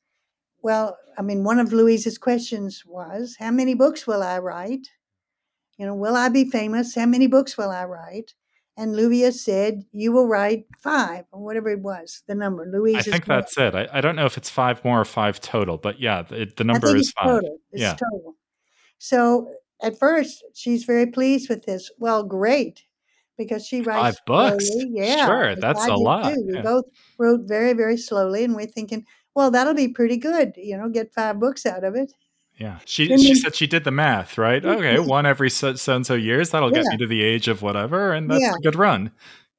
[0.64, 4.88] Well, I mean, one of Louise's questions was, How many books will I write?
[5.78, 6.96] You know, will I be famous?
[6.96, 8.34] How many books will I write?
[8.78, 12.66] And Luvia said, You will write five, or whatever it was, the number.
[12.66, 13.54] Louise I think correct.
[13.56, 13.76] that's it.
[13.76, 16.64] I, I don't know if it's five more or five total, but yeah, the, the
[16.64, 17.26] number is five.
[17.42, 17.58] total.
[17.72, 17.96] It's Yeah.
[17.96, 18.36] total.
[19.00, 21.92] So at first, she's very pleased with this.
[21.98, 22.84] Well, great,
[23.38, 24.68] because she writes Five books.
[24.68, 24.92] slowly.
[24.94, 26.34] Yeah, Sure, that's a lot.
[26.34, 26.44] Too.
[26.48, 26.62] We Yeah.
[26.62, 26.86] both
[27.18, 30.54] wrote very, very slowly, and we're thinking, well, that'll be pretty good.
[30.58, 32.14] You know, get five books out of it.
[32.58, 34.64] Yeah, she Then she said she did the math, right?
[34.64, 35.08] Okay, mm-hmm.
[35.08, 36.52] one every so so and so years.
[36.52, 36.92] That'll get Yeah.
[36.92, 38.54] me to the age of whatever, and that's Yeah.
[38.54, 39.12] a good run.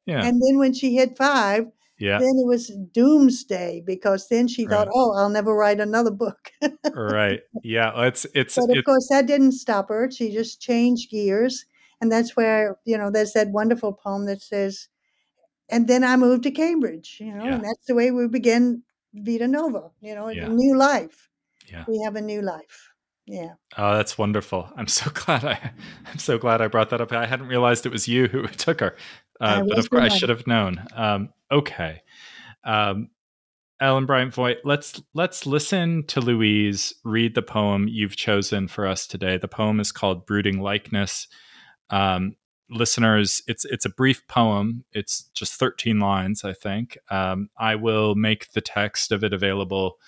[0.07, 1.67] Yeah, And then when she hit five,
[1.99, 4.95] yeah, then it was doomsday because then she thought, Right.
[4.95, 6.53] oh, I'll never write another book.
[6.95, 7.41] right.
[7.63, 10.11] Yeah, it's it's But of it, course, that didn't stop her.
[10.11, 11.65] She just changed gears.
[12.01, 14.89] And that's where, you know, there's that wonderful poem that says,
[15.69, 17.55] and then I moved to Cambridge, you know, Yeah.
[17.55, 18.83] and that's the way we began
[19.15, 20.47] Vita Nova, you know, Yeah.
[20.47, 21.29] a new life.
[21.71, 21.85] yeah.
[21.89, 22.91] We have a new life.
[23.27, 23.55] Yeah.
[23.79, 24.69] Oh, that's wonderful.
[24.77, 25.73] I'm so glad I
[26.07, 27.13] I'm so glad I brought that up.
[27.13, 28.97] I hadn't realized it was you who took her,
[29.41, 30.85] uh, but of course I should have known.
[30.95, 32.03] Um, okay.
[32.65, 33.09] Um,
[33.81, 39.07] Ellen Bryant Voigt, let's let's listen to Louise read the poem you've chosen for us
[39.09, 39.39] today.
[39.39, 41.27] The poem is called "Brooding Likeness."
[41.91, 42.37] Um,
[42.73, 44.85] listeners, it's it's a brief poem.
[44.93, 46.99] It's just 13 lines, I think.
[47.11, 49.99] Um, I will make the text of it available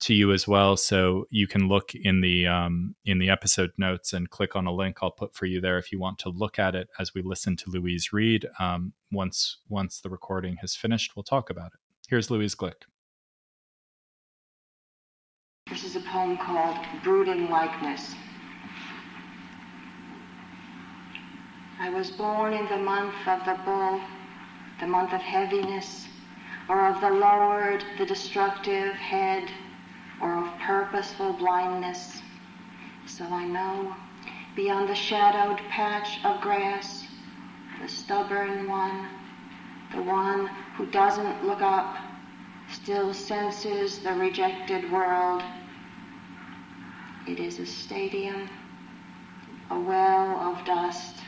[0.00, 4.12] to you as well, so you can look in the um, in the episode notes
[4.12, 6.58] and click on a link I'll put for you there if you want to look
[6.58, 8.46] at it as we listen to Louise read.
[8.58, 11.80] Um, once once the recording has finished, we'll talk about it.
[12.08, 12.82] Here's Louise Glück.
[15.68, 18.14] This is a poem called Brooding Likeness.
[21.80, 24.00] I was born in the month of the bull,
[24.78, 26.06] the month of heaviness,
[26.68, 29.50] or of the lowered, the destructive head,
[30.20, 32.20] or of purposeful blindness.
[33.06, 33.96] So I know,
[34.54, 37.04] beyond the shadowed patch of grass,
[37.80, 39.08] the stubborn one,
[39.94, 41.96] the one who doesn't look up,
[42.70, 45.42] still senses the rejected world
[47.26, 48.48] it is a stadium,
[49.70, 51.19] a well of dust.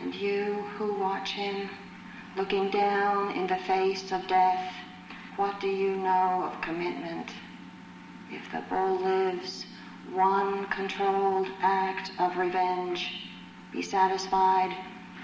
[0.00, 1.68] And you who watch him,
[2.34, 4.64] looking down in the face of death,
[5.36, 7.30] what do you know of commitment?
[8.30, 9.66] If the bull lives,
[10.12, 13.28] one controlled act of revenge,
[13.72, 14.74] be satisfied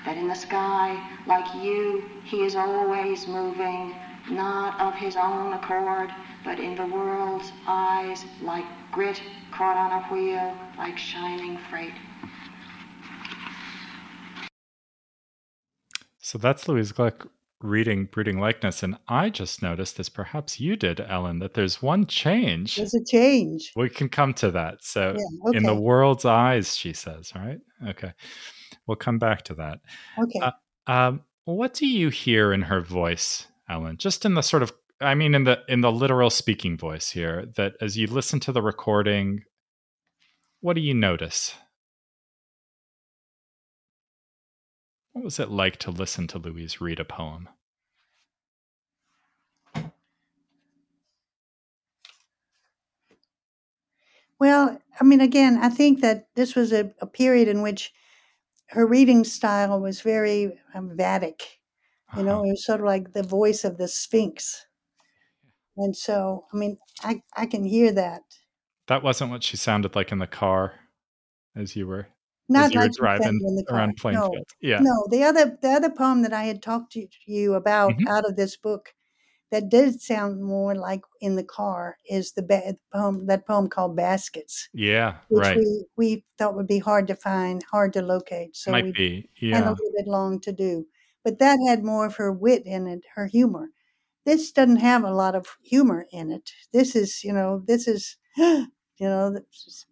[0.05, 3.95] that in the sky, like you, he is always moving,
[4.29, 6.11] not of his own accord,
[6.45, 11.95] but in the world's eyes, like grit caught on a wheel, like shining freight.
[16.27, 17.29] So that's Louise Glück
[17.61, 18.83] reading Brooding Likeness.
[18.83, 22.75] And I just noticed, as perhaps you did, Ellen, that there's one change.
[22.75, 23.73] There's a change.
[23.77, 24.83] We can come to that.
[24.83, 27.61] So, Yeah, in the world's eyes, she says, right?
[27.91, 28.13] Okay.
[28.89, 29.79] We'll come back to that.
[30.21, 30.41] Okay.
[30.41, 30.51] Uh,
[30.89, 33.97] Um, what do you hear in her voice, Ellen?
[33.97, 37.47] Just in the sort of, I mean, in the in the literal speaking voice here.
[37.55, 39.45] That as you listen to the recording,
[40.59, 41.55] what do you notice?
[45.17, 47.49] What was it like to listen to Louise read a poem?
[54.39, 57.93] Well, I mean, again, I think that this was a, a period in which
[58.69, 61.43] her reading style was very um, Vatic.
[62.17, 62.45] You know, Uh-huh.
[62.45, 64.67] it was sort of like the voice of the Sphinx.
[65.77, 68.23] And so, I mean, I, I can hear that.
[68.89, 70.81] that wasn't what she sounded like in the car
[71.57, 72.09] as you were
[72.49, 73.79] Not like driving in the car.
[73.79, 74.79] around No, Yeah.
[74.81, 75.07] no.
[75.11, 78.09] The other the other poem that I had talked to you about Mhm.
[78.09, 78.95] out of this book
[79.51, 83.97] that did sound more like in the car is the ba- poem that poem called
[83.97, 85.19] Baskets, Yeah.
[85.29, 85.57] which Right.
[85.59, 88.57] we we thought would be hard to find, hard to locate.
[88.57, 89.29] So Might be.
[89.43, 90.87] and a little bit long to do.
[91.25, 93.71] But that had more of her wit in it, her humor.
[94.25, 96.51] This doesn't have a lot of humor in it.
[96.73, 98.17] This is, you know, this is,
[98.99, 99.45] you know, the,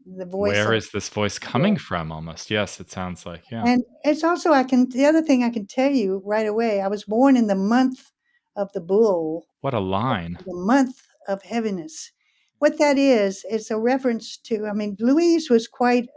[0.06, 0.54] the voice.
[0.54, 2.10] Where of, is this voice coming from?
[2.10, 2.50] Almost.
[2.50, 3.42] Yes, it sounds like.
[3.50, 3.64] Yeah.
[3.66, 6.88] and it's also, I can, the other thing I can tell you right away, I
[6.88, 8.10] was born in the month
[8.56, 10.38] of the bull, What a line.
[10.46, 12.12] the month of heaviness.
[12.58, 16.08] What that is, it's a reference to, I mean, Louise was quite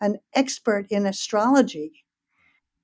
[0.00, 2.04] an expert in astrology.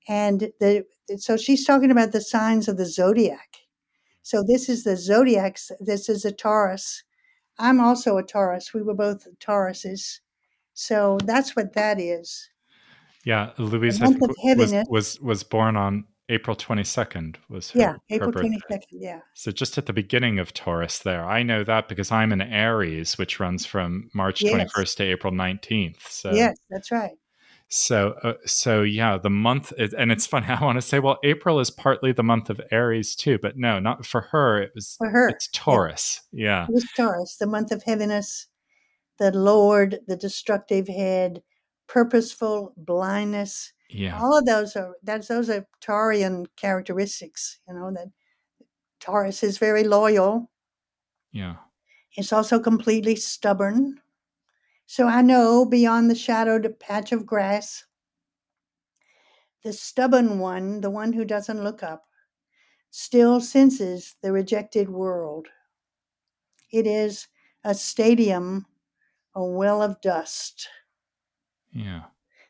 [0.07, 0.85] And the
[1.17, 3.57] so she's talking about the signs of the zodiac.
[4.23, 5.57] So this is the zodiac.
[5.79, 7.03] This is a Taurus.
[7.61, 8.73] I'm also a Taurus.
[8.73, 10.19] We were both Tauruses.
[10.73, 12.49] So that's what that is.
[13.23, 13.51] Yeah.
[13.57, 18.57] Louise think, was, was was born on April 22nd was her, Yeah, April birthday.
[18.69, 18.81] 22nd.
[18.91, 19.19] Yeah.
[19.33, 21.25] So just at the beginning of Taurus there.
[21.25, 24.71] I know that because I'm an Aries, which runs from March Yes.
[24.73, 26.07] 21st to April 19th.
[26.07, 27.11] So Yes, that's right.
[27.73, 30.45] So, uh, so yeah, the month, is, and it's funny.
[30.49, 33.79] I want to say, well, April is partly the month of Aries too, but no,
[33.79, 34.61] not for her.
[34.61, 35.29] It was, For her.
[35.29, 36.21] it's Taurus.
[36.33, 38.47] Yeah, It was Taurus, the month of heaviness,
[39.19, 41.41] the Lord, the destructive head,
[41.87, 43.71] purposeful blindness.
[43.89, 47.59] yeah, All of those are that's those are Taurian characteristics.
[47.69, 48.07] You know that
[48.99, 50.51] Taurus is very loyal.
[51.31, 51.55] yeah,
[52.17, 54.00] It's also completely stubborn.
[54.91, 57.85] So I know beyond the shadowed patch of grass,
[59.63, 62.03] the stubborn one, the one who doesn't look up,
[62.89, 65.47] still senses the rejected world.
[66.73, 67.29] It is
[67.63, 68.65] a stadium,
[69.33, 70.67] a well of dust.
[71.71, 72.01] yeah.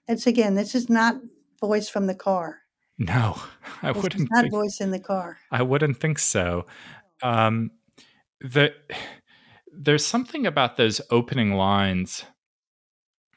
[0.07, 1.21] That's again, this is not
[1.59, 2.61] voice from the car.
[2.97, 3.39] No,
[3.83, 4.53] I This wouldn't not think.
[4.53, 5.37] voice in the car.
[5.51, 6.65] I wouldn't think so.
[7.21, 7.69] Um,
[8.39, 8.73] the
[9.73, 12.25] there's something about those opening lines.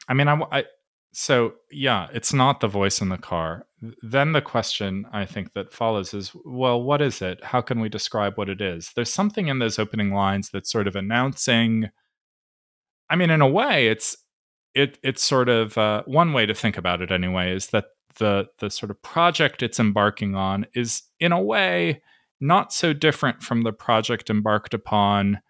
[0.09, 0.64] I mean, I, I
[1.12, 3.66] so yeah, it's not the voice in the car.
[4.03, 7.43] then the question I think that follows is well, what is it?
[7.45, 8.93] How can we describe what it is?
[8.95, 11.91] There's something in those opening lines that's sort of announcing.
[13.11, 14.16] I mean, in a way, it's
[14.74, 17.87] it it's sort of uh, one way to think about it anyway is that
[18.18, 22.03] the the sort of project it's embarking on is in a way
[22.41, 25.41] not so different from the project embarked upon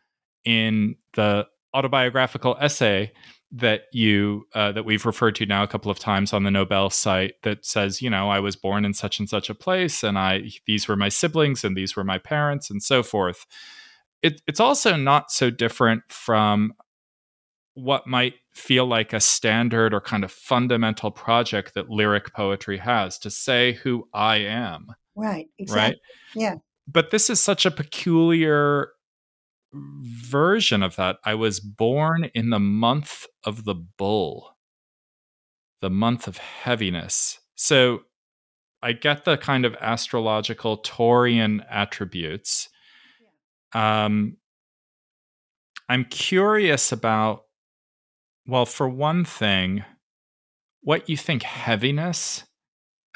[0.45, 3.12] in the autobiographical essay
[3.53, 6.90] that you uh, that we've referred to now a couple of times on the Nobel
[6.90, 10.18] site that says, you know, I was born in such and such a place, and
[10.18, 13.47] I these were my siblings, and these were my parents, and so forth.
[14.22, 16.72] It, it's also not so different from
[17.74, 23.18] what might feel like a standard or kind of fundamental project that lyric poetry has
[23.18, 24.88] to say who I am.
[25.14, 25.49] Right.
[25.59, 25.82] Exactly.
[25.82, 25.97] Right.
[26.34, 26.55] Yeah.
[26.86, 28.88] But this is such a peculiar
[29.75, 31.16] version of that.
[31.25, 34.57] I was born in the month of the bull,
[35.81, 37.41] the month of heaviness.
[37.55, 38.01] So
[38.83, 42.68] I get the kind of astrological Taurian attributes.
[43.72, 44.37] Um,
[45.89, 47.45] I'm curious about,
[48.47, 49.85] well, for one thing,
[50.83, 52.45] what you think heaviness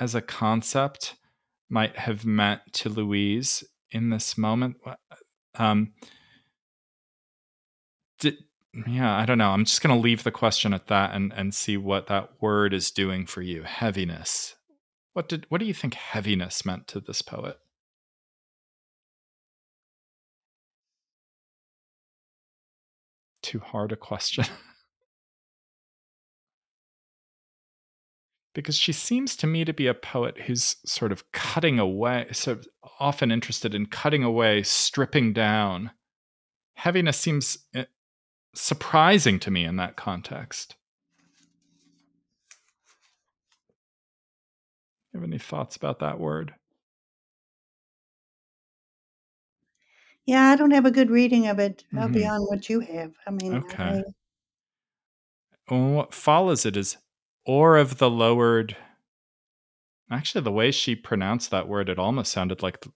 [0.01, 1.15] as a concept
[1.69, 4.77] might have meant to Louise in this moment.
[5.59, 5.93] Um,
[8.19, 8.45] did,
[8.87, 9.51] yeah, I don't know.
[9.51, 12.75] I'm just going to leave the question at that and, and see what that word
[12.75, 13.62] is doing for you.
[13.62, 14.55] Heaviness.
[15.14, 17.59] What did what do you think heaviness meant to this poet?
[23.43, 24.45] Too hard a question.
[28.59, 32.59] because she seems to me to be a poet who's sort of cutting away, so
[32.99, 35.93] often interested in cutting away, stripping down.
[36.75, 37.85] Heaviness seems eh,
[38.55, 40.76] surprising to me in that context.
[45.12, 46.55] You have any thoughts about that word?
[50.26, 52.12] Yeah, I don't have a good reading of it mm-hmm.
[52.12, 53.14] beyond what you have.
[53.26, 53.82] I mean, okay.
[53.82, 54.03] I...
[55.70, 56.99] Well, what follows it is
[57.49, 58.76] or of the lowered.
[60.11, 62.92] Actually, the way she pronounced that word, it almost sounded like the,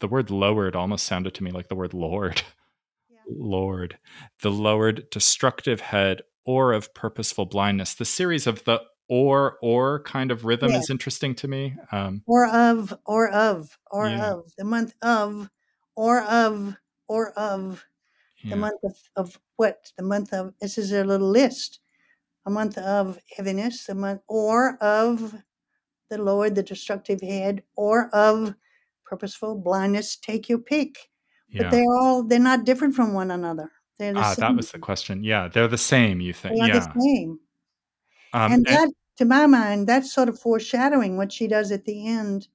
[0.00, 2.42] the word lowered almost sounded to me like the word Lord.
[3.28, 3.98] Lord,
[4.42, 7.94] the lowered destructive head or of purposeful blindness.
[7.94, 10.78] The series of the or or kind of rhythm yeah.
[10.78, 11.74] is interesting to me.
[11.92, 14.32] Um, or of or of or yeah.
[14.32, 15.48] of the month of
[15.94, 16.76] or of
[17.08, 17.84] or of
[18.42, 18.50] yeah.
[18.50, 21.80] the month of, of what the month of this is a little list
[22.46, 25.34] a month of heaviness a month or of
[26.10, 28.54] the lord the destructive head or of
[29.04, 31.10] purposeful blindness take your pick
[31.48, 31.62] yeah.
[31.62, 33.70] but they're all they're not different from one another.
[33.98, 34.40] They're the ah, same.
[34.40, 35.24] that was the question.
[35.24, 36.20] Yeah, they're the same.
[36.20, 36.58] You think?
[36.58, 37.40] They're yeah, the same.
[38.32, 41.84] Um, and that, and, to my mind, that's sort of foreshadowing what she does at
[41.84, 42.48] the end,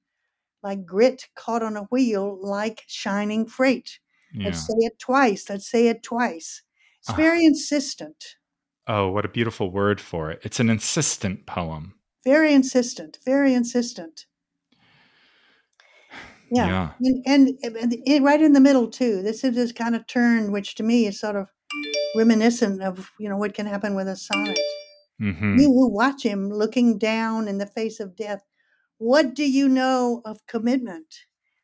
[0.62, 3.98] like grit caught on a wheel, like shining freight.
[4.32, 4.46] Yeah.
[4.46, 5.50] Let's say it twice.
[5.50, 6.62] Let's say it twice.
[7.00, 7.16] It's ah.
[7.16, 8.36] very insistent.
[8.86, 10.40] Oh, what a beautiful word for it!
[10.42, 11.94] It's an insistent poem.
[12.24, 13.18] Very insistent.
[13.24, 14.26] Very insistent.
[16.52, 16.90] Yeah.
[17.00, 17.12] yeah.
[17.26, 19.22] And, and, and, right in the middle too.
[19.22, 21.48] This is this kind of turn, which to me is sort of
[22.14, 24.58] reminiscent of you know what can happen with a sonnet.
[25.20, 25.58] Mm-hmm.
[25.58, 28.42] You who watch him looking down in the face of death,
[28.98, 31.06] what do you know of commitment?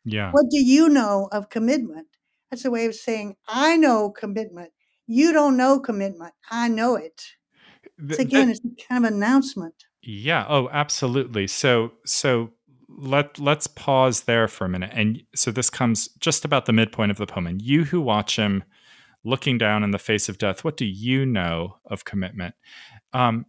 [0.05, 0.31] Yeah.
[0.31, 2.07] What do you know of commitment?
[2.51, 4.71] That's a way of saying I know commitment.
[5.07, 6.35] You don't know commitment.
[6.51, 7.23] I know it.
[7.99, 9.75] It's again, that, it's kind of announcement.
[10.03, 10.47] Yeah.
[10.49, 11.47] Oh, absolutely.
[11.47, 12.53] So, so
[12.89, 14.91] let let's pause there for a minute.
[14.95, 17.47] And so this comes just about the midpoint of the poem.
[17.47, 18.65] And you who watch him
[19.25, 22.55] looking down in the face of death, what do you know of commitment?
[23.13, 23.47] Um,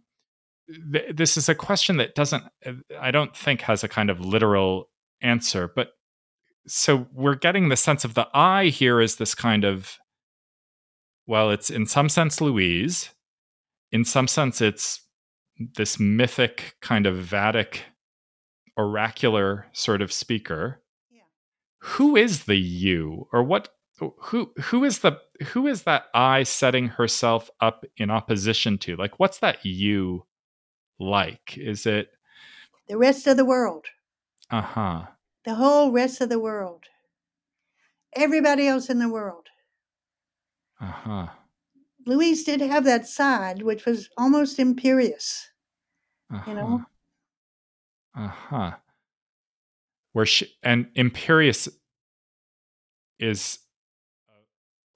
[0.92, 2.44] th- this is a question that doesn't,
[2.98, 4.90] I don't think, has a kind of literal
[5.22, 5.70] answer.
[5.74, 5.92] But
[6.66, 9.98] so we're getting the sense of the I here is this kind of,
[11.26, 13.10] well, it's in some sense Louise.
[13.92, 15.00] In some sense, it's
[15.76, 17.80] this mythic kind of Vatic
[18.76, 20.80] oracular sort of speaker.
[21.10, 21.22] Yeah.
[21.78, 23.28] who is the you?
[23.32, 23.68] Or what
[23.98, 25.18] who who is the
[25.48, 28.96] who is that i setting herself up in opposition to?
[28.96, 30.26] Like what's that you
[30.98, 31.56] like?
[31.58, 32.08] Is it
[32.88, 33.86] the rest of the world.
[34.50, 35.04] Uh-huh.
[35.44, 36.84] The whole rest of the world.
[38.14, 39.46] Everybody else in the world.
[40.80, 41.28] Uh-huh.
[42.06, 45.50] Louise did have that side which was almost imperious
[46.32, 46.50] uh-huh.
[46.50, 46.84] you know
[48.16, 48.72] uh-huh.
[50.12, 51.68] Where she and imperious
[53.18, 53.58] is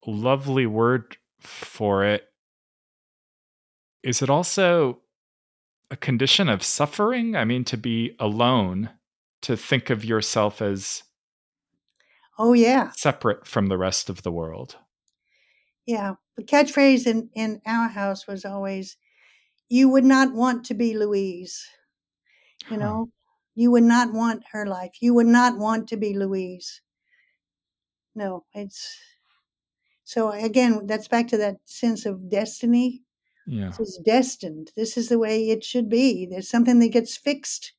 [0.06, 2.24] a lovely word for it.
[4.02, 5.00] Is it also
[5.90, 7.36] a condition of suffering?
[7.36, 8.90] I mean, to be alone,
[9.42, 11.04] to think of yourself as
[12.38, 14.76] Oh yeah, separate from the rest of the world.
[15.86, 16.14] yeah.
[16.36, 18.96] The catchphrase in in our house was always,
[19.68, 21.68] "You would not want to be Louise."
[22.70, 23.10] You know,
[23.54, 24.92] you would not want her life.
[25.00, 26.80] You would not want to be Louise.
[28.14, 28.98] No, it's
[30.04, 30.86] so again.
[30.86, 33.02] That's back to that sense of destiny.
[33.46, 33.68] Yeah.
[33.68, 34.72] This is destined.
[34.76, 36.26] This is the way it should be.
[36.26, 37.72] There's something that gets fixed,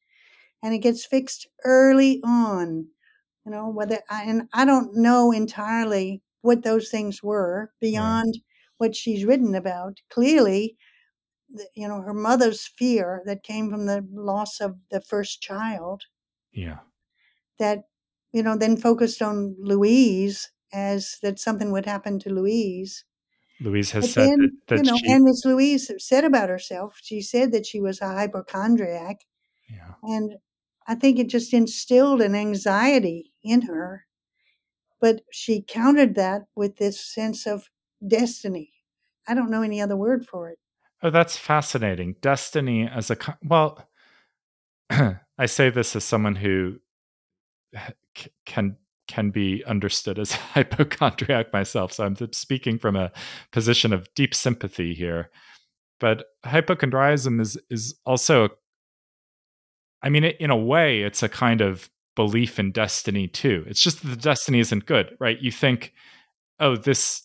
[0.63, 2.87] and it gets fixed early on.
[3.45, 8.39] You know, whether I, and I don't know entirely what those things were beyond
[8.77, 9.99] what she's written about.
[10.09, 10.77] Clearly,
[11.75, 16.03] you know, her mother's fear that came from the loss of the first child
[16.51, 16.79] Yeah.
[17.59, 17.85] that,
[18.31, 23.05] you know, then focused on Louise as that something would happen to Louise.
[23.59, 25.07] Louise has But said then, that, that you know, she.
[25.07, 29.21] and as Louise said about herself, she said that she was a hypochondriac.
[29.69, 29.95] yeah.
[30.03, 30.37] And
[30.87, 34.05] I think it just instilled an anxiety in her.
[34.99, 37.69] But she countered that with this sense of
[38.05, 38.73] destiny.
[39.27, 40.59] I don't know any other word for it.
[41.05, 42.15] Oh, that's fascinating.
[42.21, 43.17] Destiny as a.
[43.43, 43.87] Well,
[44.89, 46.77] I say this as someone who
[47.75, 48.77] eh, c- can
[49.07, 51.93] can be understood as hypochondriac myself.
[51.93, 53.11] So I'm speaking from a
[53.51, 55.29] position of deep sympathy here.
[55.99, 58.49] But hypochondriasm is is also,
[60.01, 63.63] I mean, in a way, it's a kind of belief in destiny too.
[63.67, 65.39] It's just that the destiny isn't good, right?
[65.39, 65.93] You think,
[66.59, 67.21] oh, this.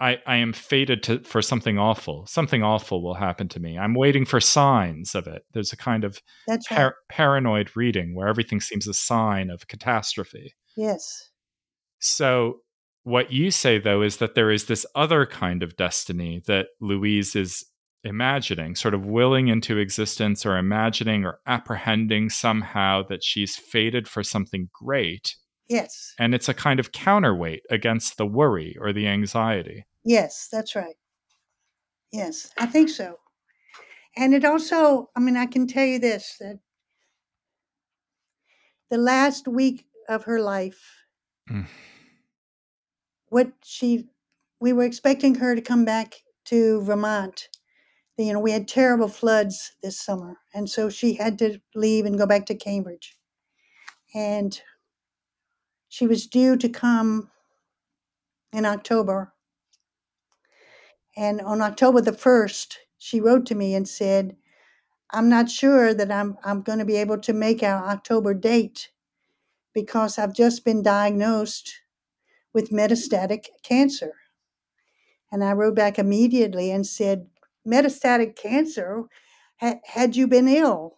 [0.00, 2.24] I, I am fated to for something awful.
[2.26, 3.76] Something awful will happen to me.
[3.76, 5.42] I'm waiting for signs of it.
[5.52, 6.60] There's a kind of right.
[6.68, 10.54] par- paranoid reading where everything seems a sign of catastrophe.
[10.76, 11.30] Yes.
[11.98, 12.60] So,
[13.02, 17.34] what you say, though, is that there is this other kind of destiny that Louise
[17.34, 17.64] is
[18.04, 24.22] imagining, sort of willing into existence or imagining or apprehending somehow that she's fated for
[24.22, 25.34] something great.
[25.68, 26.14] Yes.
[26.18, 29.84] And it's a kind of counterweight against the worry or the anxiety.
[30.04, 30.96] Yes, that's right.
[32.12, 33.18] Yes, I think so.
[34.16, 36.58] And it also, I mean, I can tell you this that
[38.90, 41.04] the last week of her life,
[41.50, 41.66] Mm.
[43.28, 44.06] what she,
[44.60, 46.16] we were expecting her to come back
[46.46, 47.48] to Vermont.
[48.18, 50.38] You know, we had terrible floods this summer.
[50.52, 53.16] And so she had to leave and go back to Cambridge.
[54.14, 54.60] And
[55.88, 57.30] she was due to come
[58.52, 59.32] in October.
[61.16, 64.36] And on October the 1st, she wrote to me and said,
[65.10, 68.90] I'm not sure that I'm, I'm going to be able to make our October date
[69.74, 71.72] because I've just been diagnosed
[72.52, 74.14] with metastatic cancer.
[75.30, 77.28] And I wrote back immediately and said,
[77.66, 79.04] Metastatic cancer?
[79.60, 80.96] Ha- had you been ill?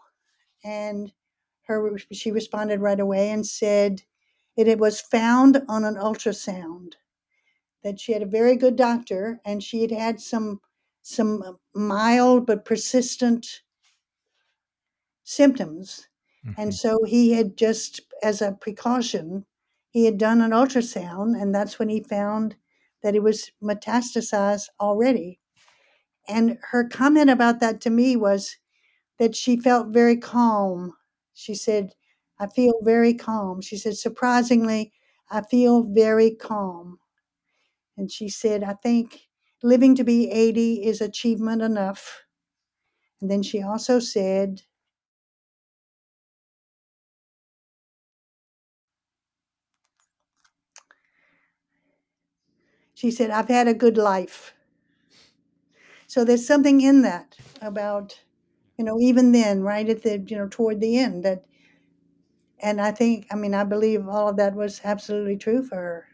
[0.65, 1.13] And
[1.67, 4.03] her, she responded right away and said,
[4.57, 6.95] it, was found on an ultrasound
[7.85, 10.61] that she had a very good doctor and she had had some
[11.03, 13.63] some mild but persistent
[15.25, 16.09] symptoms.
[16.57, 16.75] And Mhm.
[16.75, 19.47] so he had just as a precaution
[19.91, 22.57] he had done an ultrasound and that's when he found
[23.03, 25.41] that it was metastasized already.
[26.29, 28.57] And her comment about that to me was
[29.19, 30.97] that she felt very calm.
[31.35, 31.95] She said
[32.41, 34.93] i feel very calm she said surprisingly
[35.31, 36.99] i feel very calm
[37.97, 39.29] and she said, I think
[39.63, 42.25] living to be 80 is achievement enough.
[43.21, 44.63] And then she also said,
[52.95, 54.55] she said, I've had a good life.
[56.07, 58.21] So there's something in that about,
[58.79, 61.45] you know, even then, right at the, you know, toward the end that,
[62.63, 66.07] and I think, I mean, I believe all of that was absolutely true for her.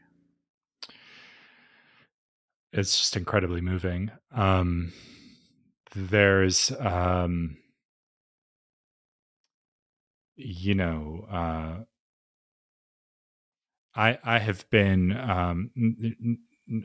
[2.73, 4.11] It's just incredibly moving.
[4.33, 4.93] Um,
[5.95, 7.57] there's, um,
[10.37, 11.85] you know, uh,
[13.95, 15.17] I I have been.
[15.17, 15.71] Um,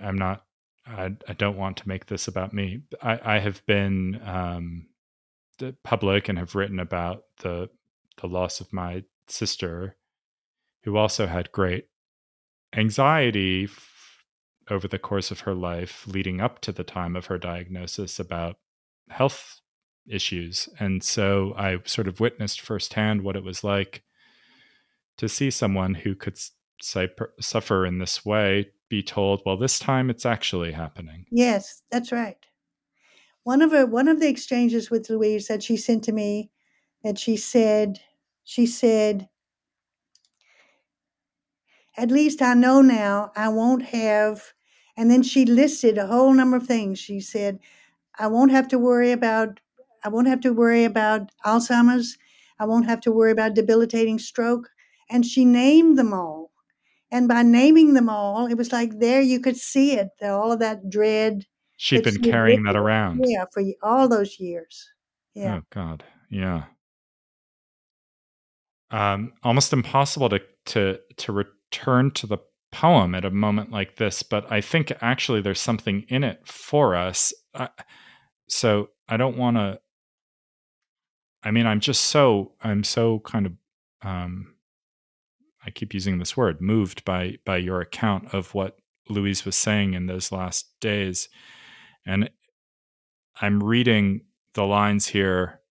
[0.02, 0.46] I'm not.
[0.88, 2.84] I, I don't want to make this about me.
[3.04, 4.88] I, I have been um,
[5.84, 7.70] public and have written about the
[8.22, 9.98] the loss of my sister,
[10.84, 11.86] who also had great
[12.76, 14.24] anxiety f-
[14.70, 18.58] over the course of her life, leading up to the time of her diagnosis about
[19.10, 19.62] health
[20.08, 24.04] issues, and so I sort of witnessed firsthand what it was like
[25.18, 26.38] to see someone who could
[26.82, 31.26] suffer in this way be told, well, this time it's actually happening.
[31.30, 32.38] Yes, that's right.
[33.44, 36.52] one of her one of the exchanges with Louise that she sent to me
[37.04, 38.00] that she said
[38.44, 39.30] she said
[41.98, 44.54] at least I know now I won't have
[44.98, 47.00] and then she listed a whole number of things.
[47.00, 47.60] She said
[48.18, 49.60] I won't have to worry about
[50.04, 52.18] I won't have to worry about Alzheimer's.
[52.60, 54.70] I won't have to worry about debilitating stroke.
[55.10, 56.52] And she named them all.
[57.12, 60.60] And by naming them all, it was like there you could see it, all of
[60.60, 61.46] that dread.
[61.78, 63.26] She'd been carrying that around.
[63.26, 64.90] Yeah, for all those years.
[65.34, 65.58] Yeah.
[65.58, 66.04] Oh God.
[66.30, 66.66] Yeah.
[68.92, 72.38] Um, almost impossible to to to return to the
[72.72, 76.96] poem at a moment like this, but I think actually there's something in it for
[76.96, 77.34] us.
[77.54, 77.68] Uh,
[78.48, 79.80] so I don't want to.
[81.44, 83.54] I mean, I'm just so I'm so kind of
[84.04, 84.56] um,
[85.66, 88.78] I keep using this word moved by by your account of what
[89.10, 91.30] Louise was saying in those last days,
[92.06, 92.30] and
[93.42, 94.22] I'm reading
[94.54, 95.62] the lines here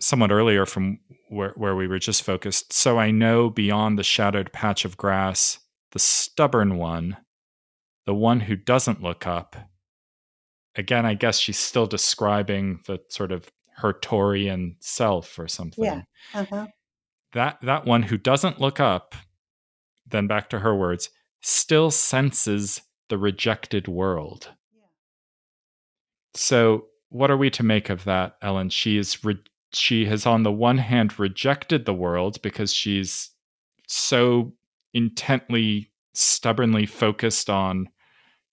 [0.00, 0.98] somewhat earlier from
[1.32, 2.72] where, where we were just focused.
[2.72, 5.58] So I know beyond the shadowed patch of grass,
[5.92, 7.16] the stubborn one,
[8.06, 9.56] the one who doesn't look up.
[10.76, 15.84] Again, I guess she's still describing the sort of her Taurian self or something.
[15.84, 16.02] Yeah.
[16.34, 16.66] Uh-huh.
[17.32, 19.14] That that one who doesn't look up,
[20.06, 21.08] then back to her words,
[21.40, 24.50] still senses the rejected world.
[24.74, 24.84] Yeah.
[26.34, 28.68] So, what are we to make of that, Ellen?
[28.68, 29.38] She is re-
[29.72, 33.30] she has on the one hand rejected the world because she's
[33.86, 34.52] so
[34.94, 37.88] intently, stubbornly focused on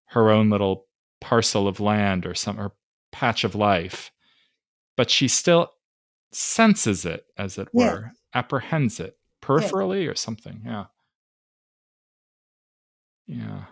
[0.06, 0.86] her own little
[1.20, 2.72] parcel of land or some or
[3.12, 4.10] patch of life,
[4.96, 5.70] but she still
[6.32, 7.92] senses it, as it Yes.
[7.92, 10.62] were, apprehends it peripherally or something.
[10.64, 10.86] Yeah.
[13.26, 13.64] Yeah.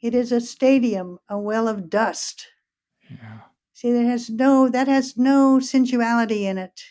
[0.00, 2.46] It is a stadium, a well of dust.
[3.10, 3.40] Yeah.
[3.80, 6.82] See, that has no that has no sensuality in it.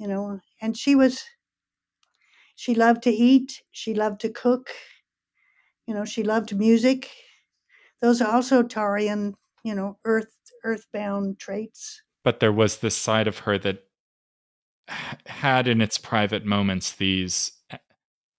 [0.00, 1.22] You know, and she was
[2.56, 4.70] she loved to eat, she loved to cook,
[5.86, 7.12] you know, she loved music.
[8.00, 10.34] Those are also Taurian, you know, earth
[10.64, 12.02] earthbound traits.
[12.24, 13.84] but there was this side of her that
[15.26, 17.78] had in its private moments these eh,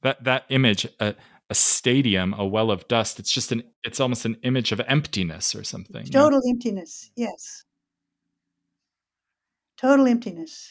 [0.02, 1.16] that that image a,
[1.50, 5.56] a stadium a well of dust it's just an it's almost an image of emptiness
[5.56, 6.12] or something yeah.
[6.22, 7.64] Total emptiness, yes.
[9.78, 10.70] Total emptiness.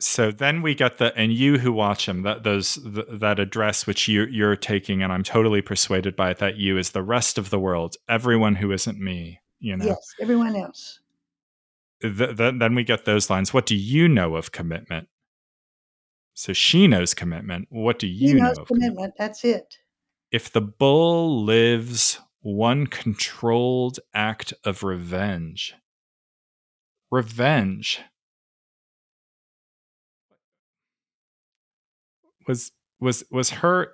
[0.00, 3.86] so then we get the and you who watch him that those th- that address
[3.86, 7.38] which you you're taking and i'm totally persuaded by it that you is the rest
[7.38, 10.98] of the world everyone who isn't me you know Yes, everyone else.
[12.02, 15.06] th- th- then we get those lines what do you know of commitment
[16.34, 18.66] so she knows commitment what do you know commitment?
[18.66, 19.14] commitment.
[19.16, 19.78] That's it.
[20.30, 25.74] if the bull lives one controlled act of revenge
[27.10, 28.00] revenge
[32.46, 33.92] was was was her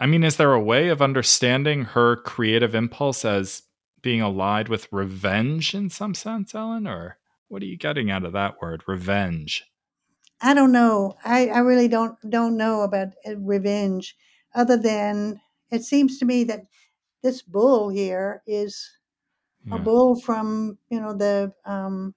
[0.00, 3.62] i mean is there a way of understanding her creative impulse as
[4.00, 7.18] being allied with revenge in some sense ellen or
[7.48, 9.64] what are you getting out of that word revenge
[10.42, 11.16] I don't know.
[11.24, 14.16] I, I really don't don't know about uh, revenge,
[14.54, 15.40] other than
[15.70, 16.66] it seems to me that
[17.22, 18.90] this bull here is
[19.64, 22.14] yeah, a bull from you know the um,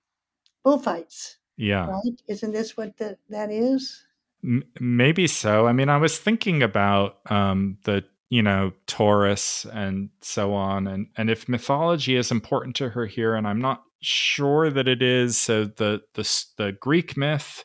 [0.63, 1.87] bullfights, yeah.
[1.87, 2.21] right?
[2.27, 4.05] Isn't this what the, that is?
[4.43, 5.67] M- maybe so.
[5.67, 11.07] I mean, I was thinking about um, the you know Taurus and so on, and
[11.15, 15.37] and if mythology is important to her here, and I'm not sure that it is.
[15.37, 17.63] So the the s- the Greek myth,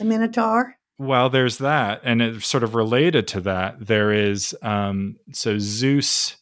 [0.00, 0.74] The Minotaur.
[0.98, 3.86] well, there's that, and it's sort of related to that.
[3.86, 6.36] There is um, so Zeus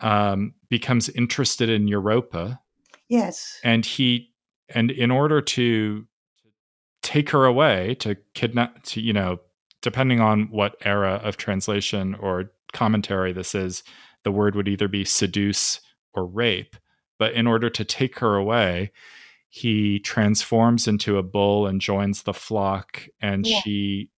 [0.00, 2.60] um, becomes interested in Europa,
[3.08, 3.58] Yes.
[3.64, 4.32] and he
[4.68, 6.06] and in order to
[7.02, 9.38] take her away to kidnap to you know
[9.80, 13.84] depending on what era of translation or commentary this is
[14.24, 15.80] the word would either be seduce
[16.14, 16.74] or rape
[17.16, 18.90] but in order to take her away
[19.56, 23.60] he transforms into a bull and joins the flock and Yeah.
[23.60, 24.10] she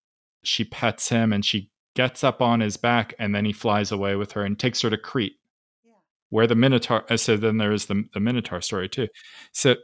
[0.43, 4.16] she pets him and she gets up on his back and then he flies away
[4.16, 5.36] with her and takes her to crete
[5.84, 5.93] Yeah.
[6.30, 9.07] where the minotaur uh, so then there is the, the minotaur story too
[9.53, 9.76] so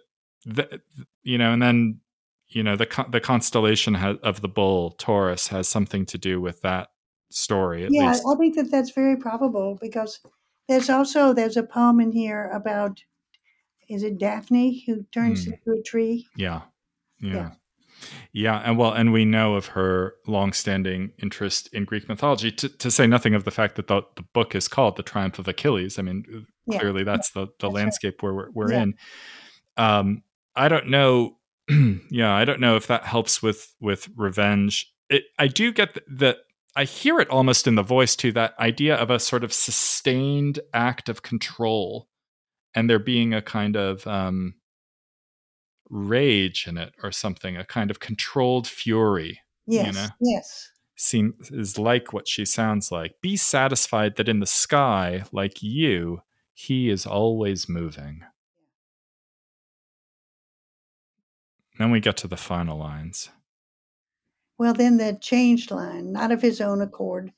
[0.44, 0.80] the,
[1.22, 2.00] you know and then
[2.48, 6.88] you know the the constellation of the bull taurus has something to do with that
[7.30, 10.18] story at yeah, least I think that that's very probable because
[10.68, 13.00] there's also there's a poem in here about
[13.88, 15.52] is it Daphne who turns Hmm.
[15.52, 16.26] into a tree?
[16.36, 16.62] yeah
[17.20, 17.50] yeah, Yeah.
[18.32, 22.50] Yeah, and well, and we know of her longstanding interest in Greek mythology.
[22.50, 25.38] To, to say nothing of the fact that the, the book is called "The Triumph
[25.38, 27.72] of Achilles." I mean, Yeah, clearly that's the the that's right.
[27.72, 28.82] landscape where we're, we're Yeah.
[28.82, 28.94] in.
[29.76, 30.22] Um,
[30.56, 31.38] I don't know.
[32.10, 34.92] yeah, I don't know if that helps with with revenge.
[35.08, 36.38] It, I do get that.
[36.76, 38.32] I hear it almost in the voice too.
[38.32, 42.08] That idea of a sort of sustained act of control,
[42.74, 44.54] and there being a kind of um,
[45.90, 50.08] rage in it or something, a kind of controlled fury Yes, know?
[50.20, 50.70] yes.
[50.96, 53.14] seems is like what she sounds like.
[53.22, 56.20] Be satisfied that in the sky, like you,
[56.52, 58.22] he is always moving.
[61.78, 63.30] Then we get to the final lines.
[64.58, 67.32] Well, then the changed line, not of his own accord,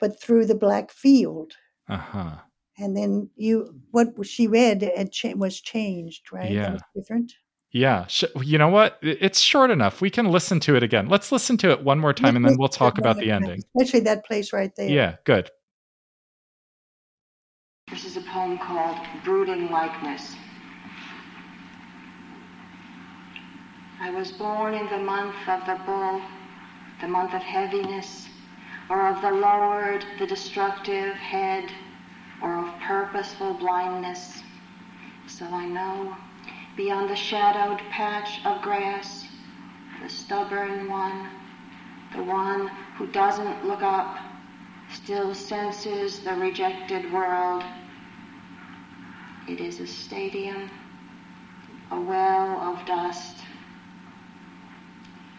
[0.00, 1.52] but through the black field.
[1.88, 2.36] Uh huh.
[2.78, 6.50] And then you, what she read had cha- was changed, right?
[6.50, 6.78] Yeah.
[6.94, 7.32] Different.
[7.70, 8.06] Yeah.
[8.06, 8.98] Sh- you know what?
[9.02, 10.00] It's short enough.
[10.00, 11.08] We can listen to it again.
[11.08, 13.44] Let's listen to it one more time and then we'll talk about more the time,
[13.44, 13.62] ending.
[13.76, 14.88] Especially that place right there.
[14.88, 15.50] Yeah, good.
[17.90, 20.34] This is a poem called Brooding Likeness.
[24.00, 26.20] I was born in the month of the bull,
[27.00, 28.26] the month of heaviness,
[28.88, 31.70] or of the lowered, the destructive head,
[32.42, 34.42] or of purposeful blindness.
[35.26, 36.16] So I know,
[36.76, 39.28] beyond the shadowed patch of grass,
[40.02, 41.28] the stubborn one,
[42.14, 44.18] the one who doesn't look up,
[44.92, 47.64] still senses the rejected world.
[49.48, 50.70] It is a stadium,
[51.90, 53.38] a well of dust.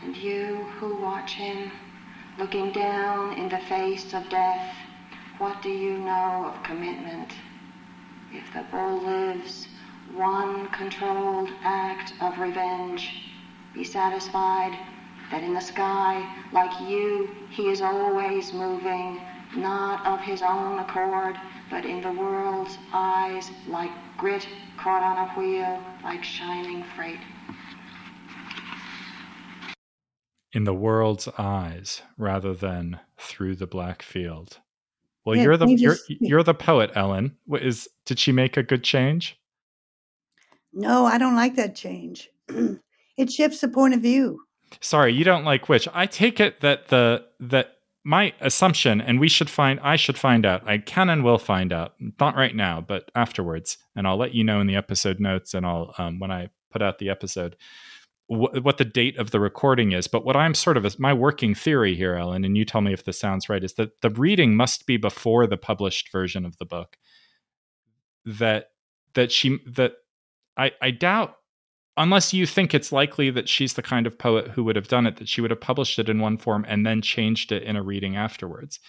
[0.01, 1.71] And you who watch him,
[2.37, 4.75] looking down in the face of death,
[5.43, 7.33] what do you know of commitment?
[8.31, 9.67] If the bull lives,
[10.15, 13.29] one controlled act of revenge,
[13.73, 14.71] be satisfied
[15.31, 19.19] that in the sky, like you, he is always moving,
[19.57, 21.35] not of his own accord,
[21.69, 27.19] but in the world's eyes, like grit caught on a wheel, like shining freight.
[30.53, 34.61] In the world's eyes rather than through the black field.
[35.25, 37.37] Well, Yeah, you're the you're you're the poet, Ellen.
[37.45, 39.39] What is did she make a good change?
[40.73, 42.29] No, I don't like that change.
[43.17, 44.39] it shifts the point of view.
[44.81, 45.87] Sorry, you don't like which.
[45.93, 50.45] I take it that the that my assumption, and we should find I should find
[50.45, 50.67] out.
[50.67, 51.93] I can and will find out.
[52.19, 55.65] Not right now, but afterwards, and I'll let you know in the episode notes, and
[55.65, 57.55] I'll um, when I put out the episode
[58.33, 60.07] wh- what the date of the recording is.
[60.07, 63.05] But what I'm sort of my working theory here, Ellen, and you tell me if
[63.05, 66.65] this sounds right, is that the reading must be before the published version of the
[66.65, 66.97] book.
[68.25, 68.69] That
[69.13, 69.93] that she that
[70.57, 71.35] I I doubt
[71.97, 75.05] unless you think it's likely that she's the kind of poet who would have done
[75.05, 77.75] it that she would have published it in one form and then changed it in
[77.75, 78.79] a reading afterwards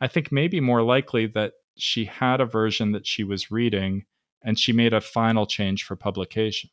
[0.00, 4.04] i think maybe more likely that she had a version that she was reading
[4.42, 6.70] and she made a final change for publication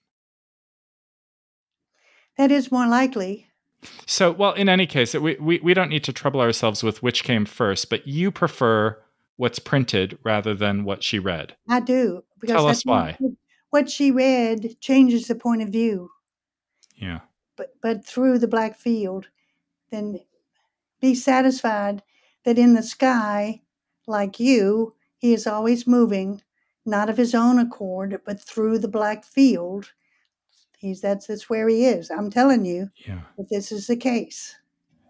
[2.37, 3.47] That is more likely.
[4.05, 7.23] so well in any case we, we, we don't need to trouble ourselves with which
[7.23, 8.97] came first but you prefer
[9.35, 12.23] what's printed rather than what she read I do.
[12.39, 13.17] Because Tell I us why.
[13.69, 16.09] What she read changes the point of view.
[16.95, 17.19] yeah
[17.57, 19.27] but but through the black field,
[19.91, 20.19] then
[21.01, 22.03] be satisfied
[22.45, 23.61] that in the sky,
[24.07, 26.41] like you, he is always moving,
[26.85, 29.91] not of his own accord, but through the black field.
[30.77, 32.09] He's that's that's where he is.
[32.11, 34.55] I'm telling you yeah this is the case.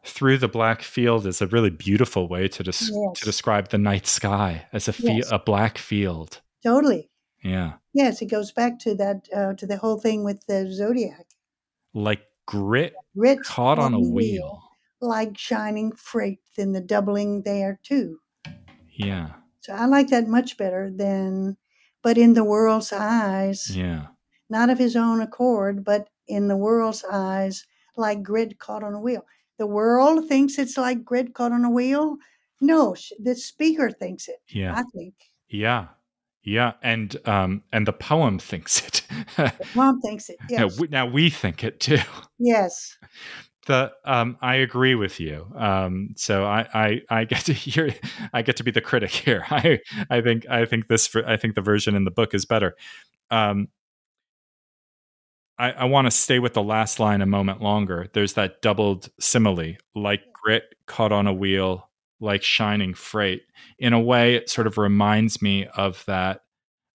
[0.03, 3.19] through the black field is a really beautiful way to, des- Yes.
[3.19, 5.31] to describe the night sky as a, fe- Yes.
[5.31, 7.09] a black field Totally.
[7.43, 11.25] yeah Yes, it goes back to that uh, to the whole thing with the zodiac.
[11.93, 14.61] like grit Grit caught on a the wheel.
[15.01, 16.39] like shining freight.
[16.55, 18.19] Then the doubling there too.
[18.91, 19.29] Yeah.
[19.61, 21.57] So I like that much better than,
[22.01, 24.07] but in the world's eyes, Yeah.
[24.49, 28.99] Not of his own accord, but in the world's eyes, like grid caught on a
[28.99, 29.25] wheel.
[29.57, 32.17] The world thinks it's like grid caught on a wheel.
[32.61, 34.37] No, the speaker thinks it.
[34.49, 34.73] Yeah.
[34.75, 35.13] I think
[35.49, 35.87] Yeah.
[36.43, 36.73] Yeah.
[36.81, 39.51] And um and the poem thinks it.
[39.75, 40.37] mom thinks it.
[40.49, 41.99] now, we, now we think it too.
[42.39, 42.97] yes,
[43.65, 45.45] The um I agree with you.
[45.55, 47.93] Um so I I I get to hear
[48.33, 49.43] I get to be the critic here.
[49.49, 49.79] I
[50.09, 52.75] I think I think this I think the version in the book is better.
[53.31, 53.67] Um
[55.59, 58.09] I, I want to stay with the last line a moment longer.
[58.13, 61.89] There's that doubled simile, like grit caught on a wheel,
[62.19, 63.41] like shining freight.
[63.79, 66.41] In a way, it sort of reminds me of that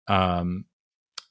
[0.08, 0.66] um,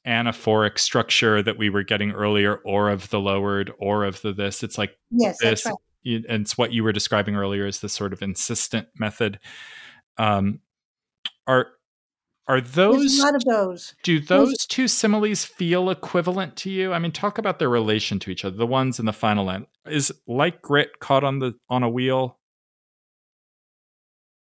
[0.06, 4.62] anaphoric structure that we were getting earlier, or of the lowered, or of the this.
[4.62, 5.74] It's like Yes, this, right.
[6.04, 9.40] and it's what you were describing earlier is the sort of insistent method.
[10.18, 10.60] Um,
[11.48, 11.68] are
[12.48, 13.94] are There's those a lot of those.
[14.04, 16.92] do those two similes feel equivalent to you?
[16.92, 18.56] I mean, talk about their relation to each other.
[18.56, 22.38] The ones in the final end is like grit caught on the on a wheel.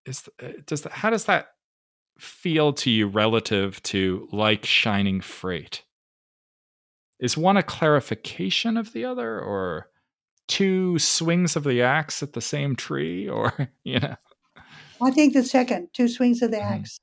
[0.06, 1.48] Is uh, does that, how does that
[2.18, 5.84] feel to you relative to like shining freight?
[7.20, 9.88] Is one a clarification of the other, or
[10.48, 13.52] two swings of the axe at the same tree, or
[13.84, 14.16] you know?
[15.00, 16.70] I think the second, two swings of the Mhm.
[16.80, 16.98] axe.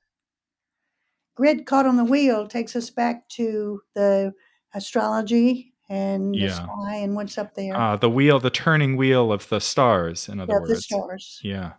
[1.40, 4.34] Grid caught on the wheel takes us back to the
[4.74, 7.74] astrology and the sky and what's up there.
[7.74, 10.28] Uh, the wheel, the turning wheel of the stars.
[10.28, 11.40] In other the words, stars.
[11.42, 11.72] yeah.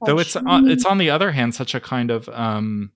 [0.00, 2.92] Like though it's uh, shining- it's on the other hand such a kind of um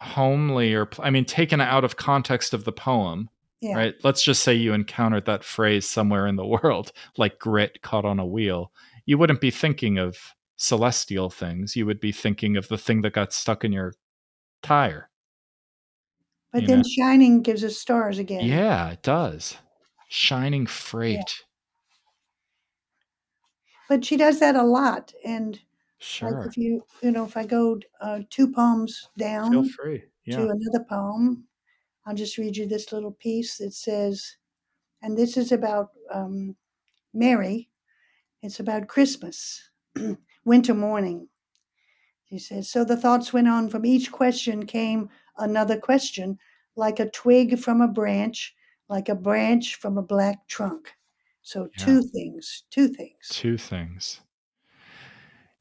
[0.00, 3.28] homely or i mean taken out of context of the poem
[3.60, 3.94] yeah, right?
[4.02, 8.18] Let's just say you encountered that phrase somewhere in the world like grit caught on
[8.18, 8.72] a wheel.
[9.04, 11.76] You wouldn't be thinking of celestial things.
[11.76, 13.94] You would be thinking of the thing that got stuck in your
[14.62, 15.09] tire
[16.52, 16.88] but then know.
[16.96, 18.44] shining gives us stars again.
[18.44, 19.56] yeah it does
[20.08, 21.44] shining freight
[23.88, 25.12] But she does that a lot.
[25.24, 25.58] And
[25.98, 30.02] sure like if you, you know, if I go uh, two poems down feel free
[30.24, 31.44] yeah to another poem,
[32.06, 34.36] I'll just read you this little piece that says,
[35.02, 36.56] and this is about um,
[37.12, 37.68] Mary.
[38.42, 39.70] It's about Christmas,
[40.44, 41.28] winter morning.
[42.28, 43.68] She says, So the thoughts went on.
[43.68, 45.08] From each question came
[45.40, 46.38] another question,
[46.76, 48.54] like a twig from a branch,
[48.88, 50.92] like a branch from a black trunk.
[51.42, 51.84] So Yeah.
[51.84, 53.16] two things, two things.
[53.30, 54.20] two things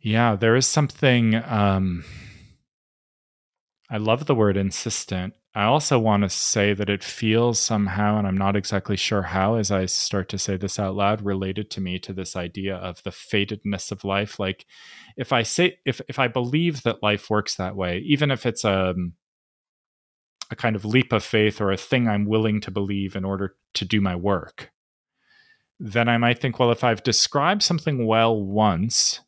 [0.02, 2.04] yeah there is something um
[3.90, 8.26] i love the word insistent i also want to say that it feels somehow and
[8.28, 11.82] i'm not exactly sure how as i start to say this out loud related to
[11.82, 14.66] me to this idea of the fatedness of life like
[15.18, 18.64] if i say if if i believe that life works that way even if it's
[18.64, 19.14] um
[20.52, 23.56] a kind of leap of faith or a thing i'm willing to believe in order
[23.74, 24.72] to do my work
[25.80, 29.22] then I might think, well, if I've described something well once,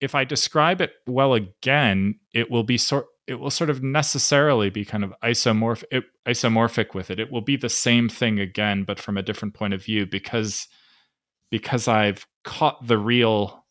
[0.00, 4.68] if I describe it well again, it will be sort it will sort of necessarily
[4.68, 7.20] be kind of isomorph it, isomorphic with it.
[7.20, 10.66] It will be the same thing again, but from a different point of view because
[11.50, 13.64] because I've caught the real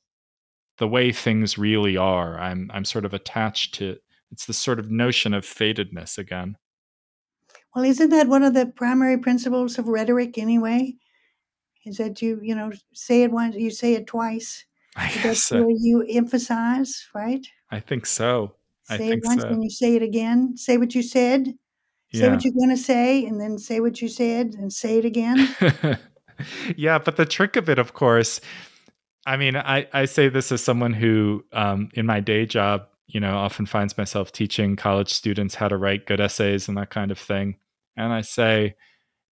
[0.77, 2.39] the way things really are.
[2.39, 3.97] I'm I'm sort of attached to
[4.31, 6.57] it's this sort of notion of fatedness again.
[7.75, 10.95] Well, isn't that one of the primary principles of rhetoric anyway?
[11.85, 14.65] Is that you, you know, say it once, you say it twice.
[14.95, 17.45] I guess where you emphasize, right?
[17.69, 18.55] I think so.
[18.89, 19.47] I Say think it once so.
[19.47, 20.57] and you say it again.
[20.57, 21.45] Say what you said.
[22.13, 22.31] Say Yeah.
[22.31, 25.47] what you're going to say, and then say what you said, and say it again.
[26.75, 28.41] yeah, but the trick of it, of course,
[29.25, 33.19] I mean, I, I say this as someone who, um, in my day job, you
[33.19, 37.11] know, often finds myself teaching college students how to write good essays and that kind
[37.11, 37.57] of thing.
[37.97, 38.75] And I say,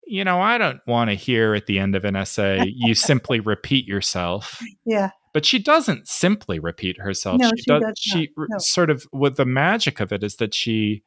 [0.06, 3.40] you know, I don't want to hear at the end of an essay, you simply
[3.40, 4.62] repeat yourself.
[4.86, 7.40] yeah, But she doesn't simply repeat herself.
[7.40, 7.82] No, she, she does.
[7.82, 8.30] does She.
[8.38, 8.58] No.
[8.58, 11.04] sort of what the magic of it is that she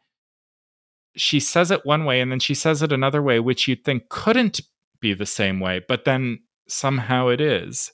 [1.17, 4.09] she says it one way and then she says it another way, which you'd think
[4.11, 4.61] couldn't
[5.01, 7.91] be the same way, but then somehow it is.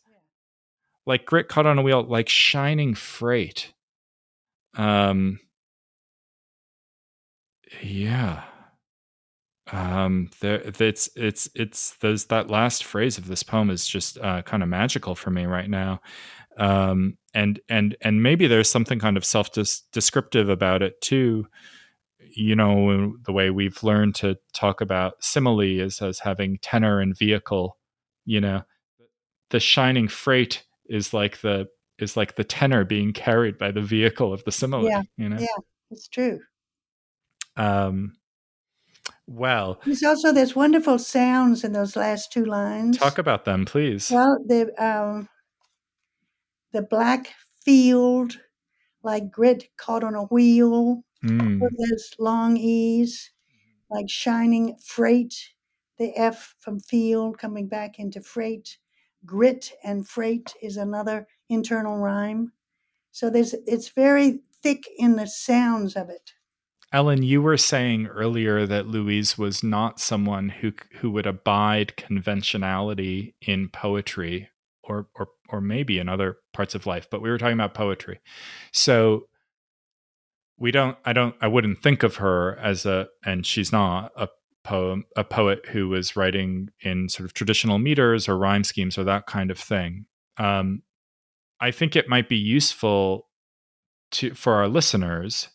[1.06, 3.72] Like grit caught on a wheel, like shining freight.
[4.76, 5.40] Um.
[7.82, 8.44] Yeah.
[9.72, 10.30] Um.
[10.40, 10.60] There.
[10.80, 11.08] It's.
[11.16, 11.48] It's.
[11.54, 11.96] It's.
[11.96, 12.26] Those.
[12.26, 15.68] That last phrase of this poem is just uh, kind of magical for me right
[15.68, 16.00] now.
[16.58, 17.18] Um.
[17.34, 17.60] And.
[17.68, 17.96] And.
[18.00, 19.50] And maybe there's something kind of self
[19.92, 21.46] descriptive about it too.
[22.20, 27.16] You know, the way we've learned to talk about simile is as having tenor and
[27.16, 27.78] vehicle.
[28.26, 28.62] You know,
[29.50, 31.66] the shining freight is like the
[31.98, 34.84] is like the tenor being carried by the vehicle of the simile.
[34.84, 35.38] Yeah, You know.
[35.38, 35.46] yeah.
[35.90, 36.40] it's true.
[37.56, 38.16] Um.
[39.28, 42.98] Well, There's also there's wonderful sounds in those last two lines.
[42.98, 44.10] talk about them, please.
[44.10, 45.28] Well, the um,
[46.72, 47.32] the black
[47.64, 48.38] field,
[49.02, 53.30] like grit caught on a wheel, Mm, with those long e's,
[53.90, 55.34] like shining freight.
[55.98, 58.76] The F from field coming back into freight.
[59.24, 62.52] Grit and freight is another internal rhyme.
[63.12, 66.32] So there's it's very thick in the sounds of it.
[66.92, 73.34] Ellen, you were saying earlier that Louise was not someone who who would abide conventionality
[73.40, 74.48] in poetry,
[74.82, 77.08] or or or maybe in other parts of life.
[77.10, 78.20] But we were talking about poetry.
[78.72, 79.28] So,
[80.58, 84.28] we don't i don't i wouldn't think of her as a and she's not a
[84.64, 89.04] poem a poet who was writing in sort of traditional meters or rhyme schemes or
[89.04, 90.06] that kind of thing
[90.38, 90.82] um,
[91.60, 93.28] i think it might be useful
[94.10, 95.48] to for our listeners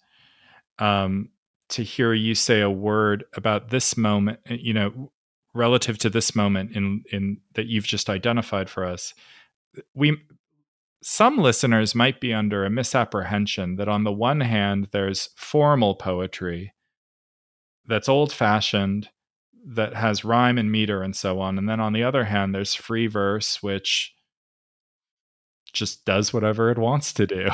[0.80, 1.30] um,
[1.70, 5.12] to hear you say a word about this moment eh, you know
[5.54, 9.14] relative to this moment in in that you've just identified for us
[9.93, 10.18] we
[11.04, 16.74] some listeners might be under a misapprehension that on the one hand, there's formal poetry
[17.88, 19.10] that's old fashioned,
[19.66, 21.58] that has rhyme and meter and so on.
[21.58, 24.14] And then on the other hand, there's free verse, which
[25.74, 27.50] just does whatever it wants to do.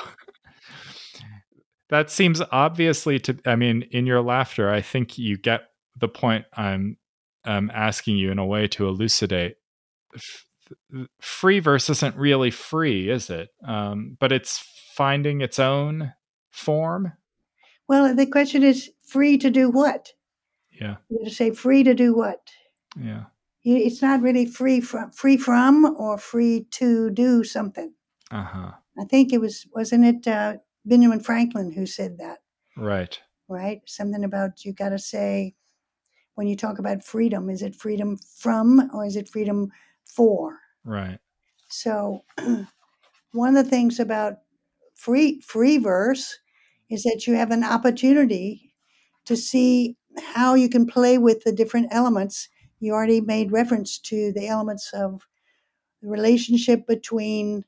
[1.90, 5.62] that seems obviously to, I mean, in your laughter, I think you get
[5.96, 6.98] the point I'm
[7.46, 9.58] um, asking you in a way to elucidate
[11.20, 13.50] free verse isn't really free, is it?
[13.66, 14.64] Um, but it's
[14.94, 16.14] finding its own
[16.52, 17.14] form.
[17.88, 20.10] Well, the question is free to do what?
[20.72, 20.98] Yeah.
[21.10, 22.40] You to say free to do what?
[23.00, 23.26] Yeah.
[23.64, 27.94] It's not really free from free from or free to do something.
[28.32, 28.72] Uh huh.
[29.00, 32.40] I think it was wasn't it uh, Benjamin Franklin who said that?
[32.76, 33.20] Right.
[33.48, 33.82] Right.
[33.86, 35.56] Something about you got to say
[36.36, 39.72] when you talk about freedom, is it freedom from or is it freedom
[40.06, 40.60] for.
[40.84, 41.20] Right.
[41.70, 42.24] So
[43.32, 44.36] one of the things about
[44.96, 46.38] free free verse
[46.90, 48.74] is that you have an opportunity
[49.26, 52.50] to see how you can play with the different elements.
[52.80, 55.28] You already made reference to the elements of
[56.02, 57.66] the relationship between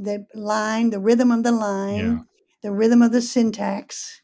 [0.00, 2.18] the line, the rhythm of the line, yeah.
[2.62, 4.22] the rhythm of the syntax.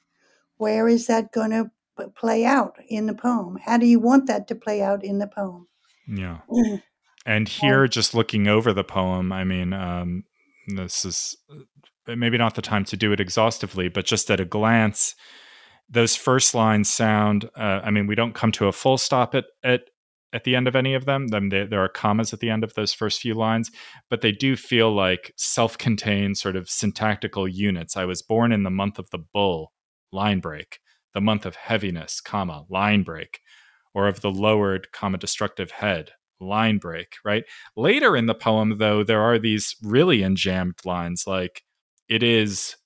[0.56, 1.70] Where is that going to
[2.16, 3.58] play out in the poem?
[3.64, 5.68] How do you want that to play out in the poem?
[6.08, 6.38] Yeah.
[7.26, 10.24] and here, just looking over the poem, I mean, um,
[10.68, 14.44] this is uh, maybe not the time to do it exhaustively, but just at a
[14.44, 15.14] glance,
[15.88, 17.48] those first lines sound.
[17.56, 19.82] Uh, I mean, we don't come to a full stop at at
[20.32, 21.28] at the end of any of them.
[21.28, 23.70] Then there are commas at the end of those first few lines,
[24.10, 27.96] but they do feel like self-contained sort of syntactical units.
[27.96, 29.72] I was born in the month of the bull,
[30.12, 30.78] line break.
[31.14, 33.40] The month of heaviness, comma, line break
[33.96, 37.44] or of the lowered, comma, destructive head, line break, right?
[37.78, 41.62] Later in the poem, though, there are these really enjambed lines like,
[42.06, 42.76] it is,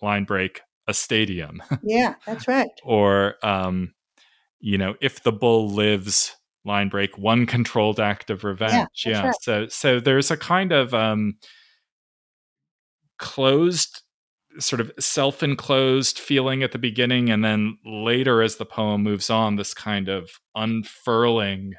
[0.00, 1.60] line break, a stadium.
[1.82, 2.68] Yeah, that's right.
[2.84, 3.94] or, um,
[4.60, 9.04] you know, if the bull lives, line break, one controlled act of revenge.
[9.04, 9.12] Yeah.
[9.12, 9.26] yeah.
[9.26, 9.42] Right.
[9.42, 11.34] So, so there's a kind of um,
[13.18, 14.02] closed
[14.58, 19.54] sort of self-enclosed feeling at the beginning and then later as the poem moves on
[19.56, 21.74] this kind of unfurling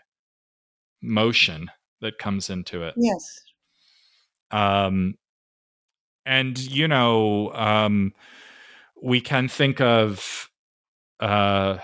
[1.02, 1.70] motion
[2.00, 3.42] that comes into it yes
[4.52, 5.16] um
[6.26, 8.14] and you know um
[9.04, 10.50] we can think of
[11.20, 11.78] uh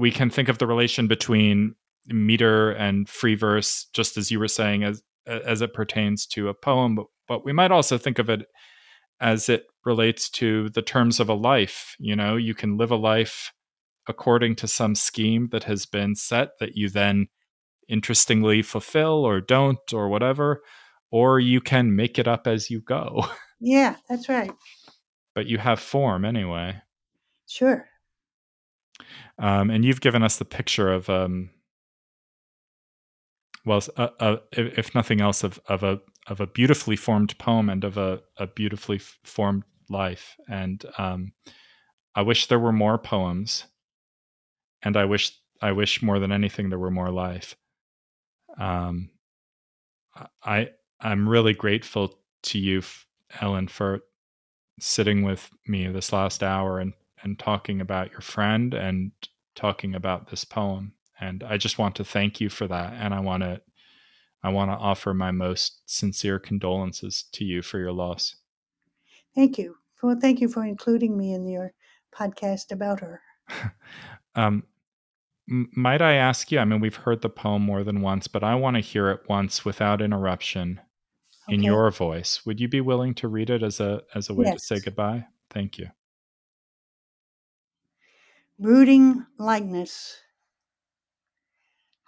[0.00, 1.74] we can think of the relation between
[2.06, 6.54] meter and free verse just as you were saying as as it pertains to a
[6.54, 8.46] poem but, but we might also think of it
[9.20, 11.94] as it relates to the terms of a life.
[11.98, 13.52] You know, you can live a life
[14.08, 17.28] according to some scheme that has been set that you then
[17.88, 20.62] interestingly fulfill or don't or whatever,
[21.10, 23.26] or you can make it up as you go.
[23.62, 24.50] Yeah, that's right.
[25.34, 26.80] But you have form anyway.
[27.46, 27.89] Sure.
[29.40, 31.50] Um, and you've given us the picture of um,
[33.64, 37.84] well, uh, uh, if nothing else, of, of a of a beautifully formed poem and
[37.84, 40.36] of a, a beautifully formed life.
[40.48, 41.32] And um,
[42.14, 43.64] I wish there were more poems,
[44.82, 47.56] and I wish I wish more than anything there were more life.
[48.58, 49.10] Um,
[50.44, 50.70] I
[51.00, 52.82] I'm really grateful to you,
[53.40, 54.00] Ellen, for
[54.78, 59.12] sitting with me this last hour and and talking about your friend and
[59.54, 60.92] talking about this poem.
[61.20, 62.94] And I just want to thank you for that.
[62.94, 63.60] And I want to
[64.42, 68.36] I want to offer my most sincere condolences to you for your loss.
[69.34, 69.76] Thank you.
[70.02, 71.74] Well, thank you for including me in your
[72.14, 73.20] podcast about her.
[74.34, 74.64] um,
[75.46, 76.58] might I ask you?
[76.58, 79.20] I mean, we've heard the poem more than once, but I want to hear it
[79.28, 80.80] once without interruption
[81.48, 81.56] okay.
[81.56, 82.46] in your voice.
[82.46, 84.54] Would you be willing to read it as a as a way yes.
[84.54, 85.26] to say goodbye?
[85.50, 85.88] Thank you.
[88.60, 90.18] Brooding likeness.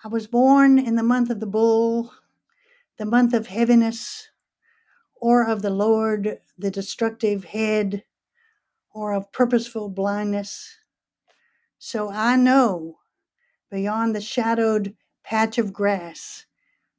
[0.05, 2.13] I was born in the month of the bull,
[2.99, 4.29] the month of heaviness,
[5.15, 8.05] or of the Lord, the destructive head,
[8.91, 10.77] or of purposeful blindness.
[11.79, 12.99] So I know
[13.71, 14.95] beyond the shadowed
[15.25, 16.45] patch of grass,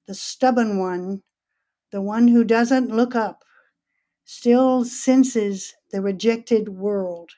[0.08, 1.22] the stubborn one,
[1.92, 3.44] the one who doesn't look up,
[4.26, 7.30] still senses the rejected world.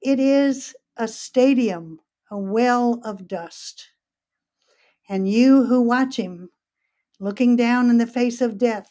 [0.00, 3.88] It is a stadium, a well of dust.
[5.08, 6.50] And you who watch him,
[7.18, 8.90] looking down in the face of death,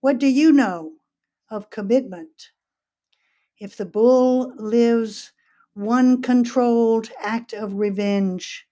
[0.00, 0.92] what do you know
[1.50, 2.50] of commitment?
[3.58, 5.32] If the bull lives
[5.74, 8.66] one controlled act of revenge,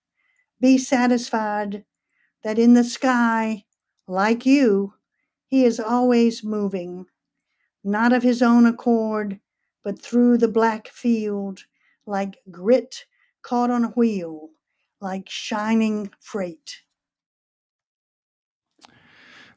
[0.60, 1.84] be satisfied
[2.42, 3.64] that in the sky,
[4.06, 4.94] like you,
[5.46, 7.06] he is always moving,
[7.84, 9.40] not of his own accord,
[9.82, 11.64] but through the black field,
[12.07, 13.04] like grit
[13.42, 14.50] caught on a wheel,
[15.00, 16.82] like shining freight.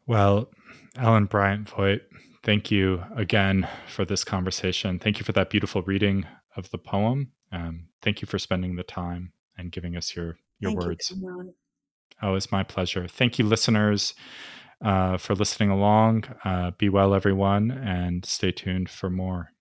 [0.05, 0.49] Well,
[0.97, 2.01] Ellen Bryant Voigt,
[2.43, 4.99] thank you again for this conversation.
[4.99, 6.25] Thank you for that beautiful reading
[6.55, 7.31] of the poem.
[7.51, 11.13] Um, thank you for spending the time and giving us your your Thank words.
[11.15, 11.53] You,
[12.21, 13.07] oh, it's my pleasure.
[13.07, 14.13] Thank you, listeners,
[14.83, 16.25] uh, for listening along.
[16.43, 19.51] Uh, be well, everyone, and stay tuned for more.